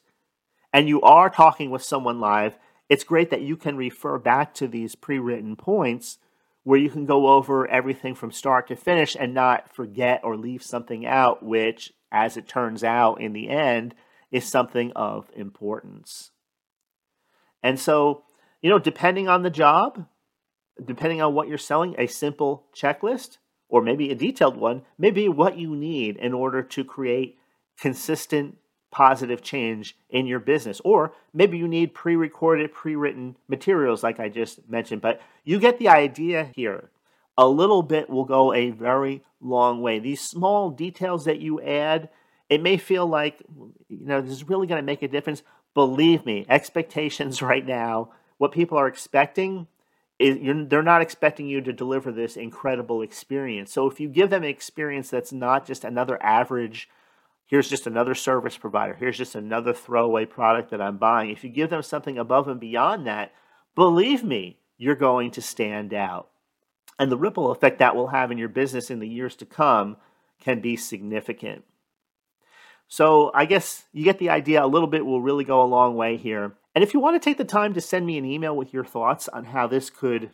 and 0.72 0.88
you 0.88 1.00
are 1.02 1.30
talking 1.30 1.70
with 1.70 1.82
someone 1.82 2.20
live, 2.20 2.56
it's 2.88 3.04
great 3.04 3.30
that 3.30 3.42
you 3.42 3.56
can 3.56 3.76
refer 3.76 4.18
back 4.18 4.54
to 4.54 4.68
these 4.68 4.94
pre 4.94 5.18
written 5.18 5.56
points 5.56 6.18
where 6.64 6.78
you 6.78 6.90
can 6.90 7.04
go 7.04 7.28
over 7.28 7.68
everything 7.68 8.14
from 8.14 8.32
start 8.32 8.66
to 8.68 8.76
finish 8.76 9.16
and 9.18 9.34
not 9.34 9.74
forget 9.74 10.20
or 10.24 10.36
leave 10.36 10.62
something 10.62 11.06
out, 11.06 11.42
which 11.42 11.92
as 12.10 12.36
it 12.36 12.48
turns 12.48 12.84
out 12.84 13.20
in 13.20 13.32
the 13.32 13.48
end, 13.48 13.94
is 14.30 14.44
something 14.46 14.92
of 14.94 15.30
importance. 15.36 16.30
And 17.62 17.78
so, 17.78 18.24
you 18.62 18.70
know, 18.70 18.78
depending 18.78 19.28
on 19.28 19.42
the 19.42 19.50
job, 19.50 20.06
depending 20.82 21.20
on 21.20 21.34
what 21.34 21.48
you're 21.48 21.58
selling, 21.58 21.94
a 21.98 22.06
simple 22.06 22.66
checklist 22.74 23.38
or 23.74 23.82
maybe 23.82 24.08
a 24.08 24.14
detailed 24.14 24.56
one 24.56 24.82
may 24.96 25.10
be 25.10 25.28
what 25.28 25.58
you 25.58 25.74
need 25.74 26.16
in 26.18 26.32
order 26.32 26.62
to 26.62 26.84
create 26.84 27.36
consistent 27.76 28.56
positive 28.92 29.42
change 29.42 29.96
in 30.08 30.28
your 30.28 30.38
business. 30.38 30.80
Or 30.84 31.12
maybe 31.32 31.58
you 31.58 31.66
need 31.66 31.92
pre 31.92 32.14
recorded, 32.14 32.72
pre 32.72 32.94
written 32.94 33.36
materials, 33.48 34.04
like 34.04 34.20
I 34.20 34.28
just 34.28 34.68
mentioned. 34.68 35.02
But 35.02 35.20
you 35.42 35.58
get 35.58 35.80
the 35.80 35.88
idea 35.88 36.52
here 36.54 36.90
a 37.36 37.48
little 37.48 37.82
bit 37.82 38.08
will 38.08 38.24
go 38.24 38.54
a 38.54 38.70
very 38.70 39.24
long 39.40 39.82
way. 39.82 39.98
These 39.98 40.20
small 40.20 40.70
details 40.70 41.24
that 41.24 41.40
you 41.40 41.60
add, 41.60 42.10
it 42.48 42.62
may 42.62 42.76
feel 42.76 43.08
like, 43.08 43.42
you 43.88 44.06
know, 44.06 44.20
this 44.20 44.30
is 44.30 44.48
really 44.48 44.68
going 44.68 44.80
to 44.80 44.86
make 44.86 45.02
a 45.02 45.08
difference. 45.08 45.42
Believe 45.74 46.24
me, 46.24 46.46
expectations 46.48 47.42
right 47.50 47.66
now, 47.66 48.12
what 48.38 48.52
people 48.52 48.78
are 48.78 48.86
expecting 48.86 49.66
is 50.18 50.38
they're 50.68 50.82
not 50.82 51.02
expecting 51.02 51.46
you 51.46 51.60
to 51.60 51.72
deliver 51.72 52.12
this 52.12 52.36
incredible 52.36 53.02
experience. 53.02 53.72
So 53.72 53.88
if 53.88 53.98
you 53.98 54.08
give 54.08 54.30
them 54.30 54.44
an 54.44 54.48
experience 54.48 55.10
that's 55.10 55.32
not 55.32 55.66
just 55.66 55.84
another 55.84 56.22
average, 56.22 56.88
here's 57.46 57.68
just 57.68 57.86
another 57.86 58.14
service 58.14 58.56
provider, 58.56 58.94
here's 58.94 59.18
just 59.18 59.34
another 59.34 59.72
throwaway 59.72 60.24
product 60.24 60.70
that 60.70 60.80
I'm 60.80 60.98
buying. 60.98 61.30
If 61.30 61.42
you 61.42 61.50
give 61.50 61.70
them 61.70 61.82
something 61.82 62.18
above 62.18 62.48
and 62.48 62.60
beyond 62.60 63.06
that, 63.06 63.32
believe 63.74 64.22
me, 64.22 64.58
you're 64.76 64.94
going 64.94 65.30
to 65.32 65.42
stand 65.42 65.92
out 65.92 66.28
and 66.98 67.10
the 67.10 67.16
ripple 67.16 67.50
effect 67.50 67.78
that 67.78 67.96
will 67.96 68.08
have 68.08 68.30
in 68.30 68.38
your 68.38 68.48
business 68.48 68.90
in 68.90 69.00
the 69.00 69.08
years 69.08 69.34
to 69.36 69.46
come 69.46 69.96
can 70.40 70.60
be 70.60 70.76
significant. 70.76 71.64
So, 72.86 73.30
I 73.34 73.46
guess 73.46 73.84
you 73.92 74.04
get 74.04 74.18
the 74.18 74.30
idea. 74.30 74.64
A 74.64 74.66
little 74.66 74.86
bit 74.86 75.06
will 75.06 75.20
really 75.20 75.44
go 75.44 75.62
a 75.62 75.64
long 75.64 75.96
way 75.96 76.16
here. 76.16 76.52
And 76.74 76.82
if 76.82 76.92
you 76.92 77.00
want 77.00 77.20
to 77.20 77.24
take 77.24 77.38
the 77.38 77.44
time 77.44 77.72
to 77.74 77.80
send 77.80 78.06
me 78.06 78.18
an 78.18 78.24
email 78.24 78.56
with 78.56 78.72
your 78.72 78.84
thoughts 78.84 79.28
on 79.28 79.44
how 79.46 79.66
this 79.66 79.90
could 79.90 80.30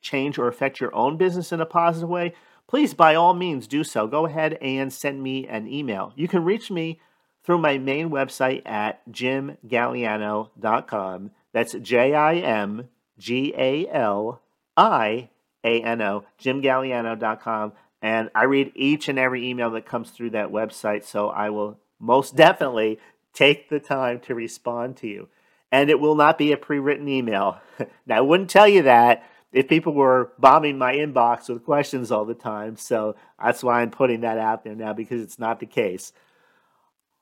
change 0.00 0.38
or 0.38 0.48
affect 0.48 0.80
your 0.80 0.92
own 0.94 1.16
business 1.16 1.52
in 1.52 1.60
a 1.60 1.66
positive 1.66 2.08
way, 2.08 2.34
please 2.68 2.94
by 2.94 3.14
all 3.14 3.34
means 3.34 3.66
do 3.66 3.82
so. 3.82 4.06
Go 4.06 4.26
ahead 4.26 4.58
and 4.60 4.92
send 4.92 5.22
me 5.22 5.48
an 5.48 5.66
email. 5.66 6.12
You 6.14 6.28
can 6.28 6.44
reach 6.44 6.70
me 6.70 7.00
through 7.42 7.58
my 7.58 7.78
main 7.78 8.10
website 8.10 8.62
at 8.66 9.00
jimgaliano.com. 9.10 11.30
That's 11.52 11.72
J 11.72 12.14
I 12.14 12.34
M 12.36 12.88
G 13.18 13.52
A 13.56 13.88
L 13.88 14.40
I 14.76 15.30
a-N-O, 15.64 16.24
jimgaliano.com. 16.40 17.72
And 18.02 18.30
I 18.34 18.44
read 18.44 18.72
each 18.74 19.08
and 19.08 19.18
every 19.18 19.48
email 19.48 19.70
that 19.70 19.86
comes 19.86 20.10
through 20.10 20.30
that 20.30 20.50
website, 20.50 21.04
so 21.04 21.30
I 21.30 21.50
will 21.50 21.78
most 21.98 22.36
definitely 22.36 22.98
take 23.32 23.70
the 23.70 23.80
time 23.80 24.20
to 24.20 24.34
respond 24.34 24.96
to 24.98 25.08
you. 25.08 25.28
And 25.74 25.90
it 25.90 25.98
will 25.98 26.14
not 26.14 26.38
be 26.38 26.52
a 26.52 26.56
pre 26.56 26.78
written 26.78 27.08
email. 27.08 27.60
now, 28.06 28.18
I 28.18 28.20
wouldn't 28.20 28.48
tell 28.48 28.68
you 28.68 28.82
that 28.82 29.28
if 29.52 29.66
people 29.66 29.92
were 29.92 30.30
bombing 30.38 30.78
my 30.78 30.94
inbox 30.94 31.48
with 31.48 31.64
questions 31.64 32.12
all 32.12 32.24
the 32.24 32.32
time. 32.32 32.76
So 32.76 33.16
that's 33.42 33.64
why 33.64 33.82
I'm 33.82 33.90
putting 33.90 34.20
that 34.20 34.38
out 34.38 34.62
there 34.62 34.76
now 34.76 34.92
because 34.92 35.20
it's 35.20 35.38
not 35.38 35.58
the 35.58 35.66
case. 35.66 36.12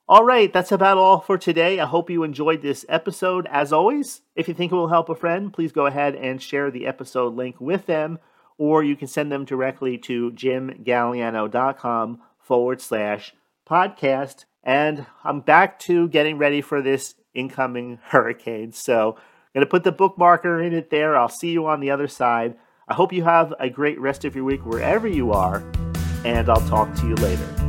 All 0.07 0.23
right, 0.23 0.53
that's 0.53 0.71
about 0.71 0.99
all 0.99 1.19
for 1.19 1.37
today. 1.37 1.79
I 1.79 1.87
hope 1.87 2.11
you 2.11 2.23
enjoyed 2.23 2.61
this 2.61 2.85
episode. 2.87 3.47
As 3.49 3.73
always, 3.73 4.21
if 4.35 4.47
you 4.47 4.53
think 4.53 4.71
it 4.71 4.75
will 4.75 4.89
help 4.89 5.09
a 5.09 5.15
friend, 5.15 5.51
please 5.51 5.71
go 5.71 5.87
ahead 5.87 6.13
and 6.13 6.39
share 6.39 6.69
the 6.69 6.85
episode 6.85 7.33
link 7.33 7.59
with 7.59 7.87
them 7.87 8.19
or 8.59 8.83
you 8.83 8.95
can 8.95 9.07
send 9.07 9.31
them 9.31 9.45
directly 9.45 9.97
to 9.97 10.31
jimgaliano.com 10.31 12.21
forward 12.37 12.81
slash 12.81 13.33
podcast. 13.67 14.45
And 14.63 15.07
I'm 15.23 15.41
back 15.41 15.79
to 15.79 16.07
getting 16.09 16.37
ready 16.37 16.61
for 16.61 16.81
this 16.81 17.15
incoming 17.33 17.99
hurricane. 18.03 18.71
So 18.71 19.15
I'm 19.17 19.53
going 19.53 19.65
to 19.65 19.69
put 19.69 19.83
the 19.83 19.93
bookmarker 19.93 20.65
in 20.65 20.73
it 20.73 20.89
there. 20.89 21.15
I'll 21.15 21.29
see 21.29 21.51
you 21.51 21.67
on 21.67 21.79
the 21.79 21.91
other 21.91 22.07
side. 22.07 22.57
I 22.87 22.95
hope 22.95 23.13
you 23.13 23.23
have 23.23 23.53
a 23.59 23.69
great 23.69 23.99
rest 23.99 24.25
of 24.25 24.35
your 24.35 24.43
week 24.43 24.65
wherever 24.65 25.07
you 25.07 25.31
are, 25.31 25.63
and 26.25 26.49
I'll 26.49 26.67
talk 26.67 26.93
to 26.95 27.07
you 27.07 27.15
later. 27.15 27.62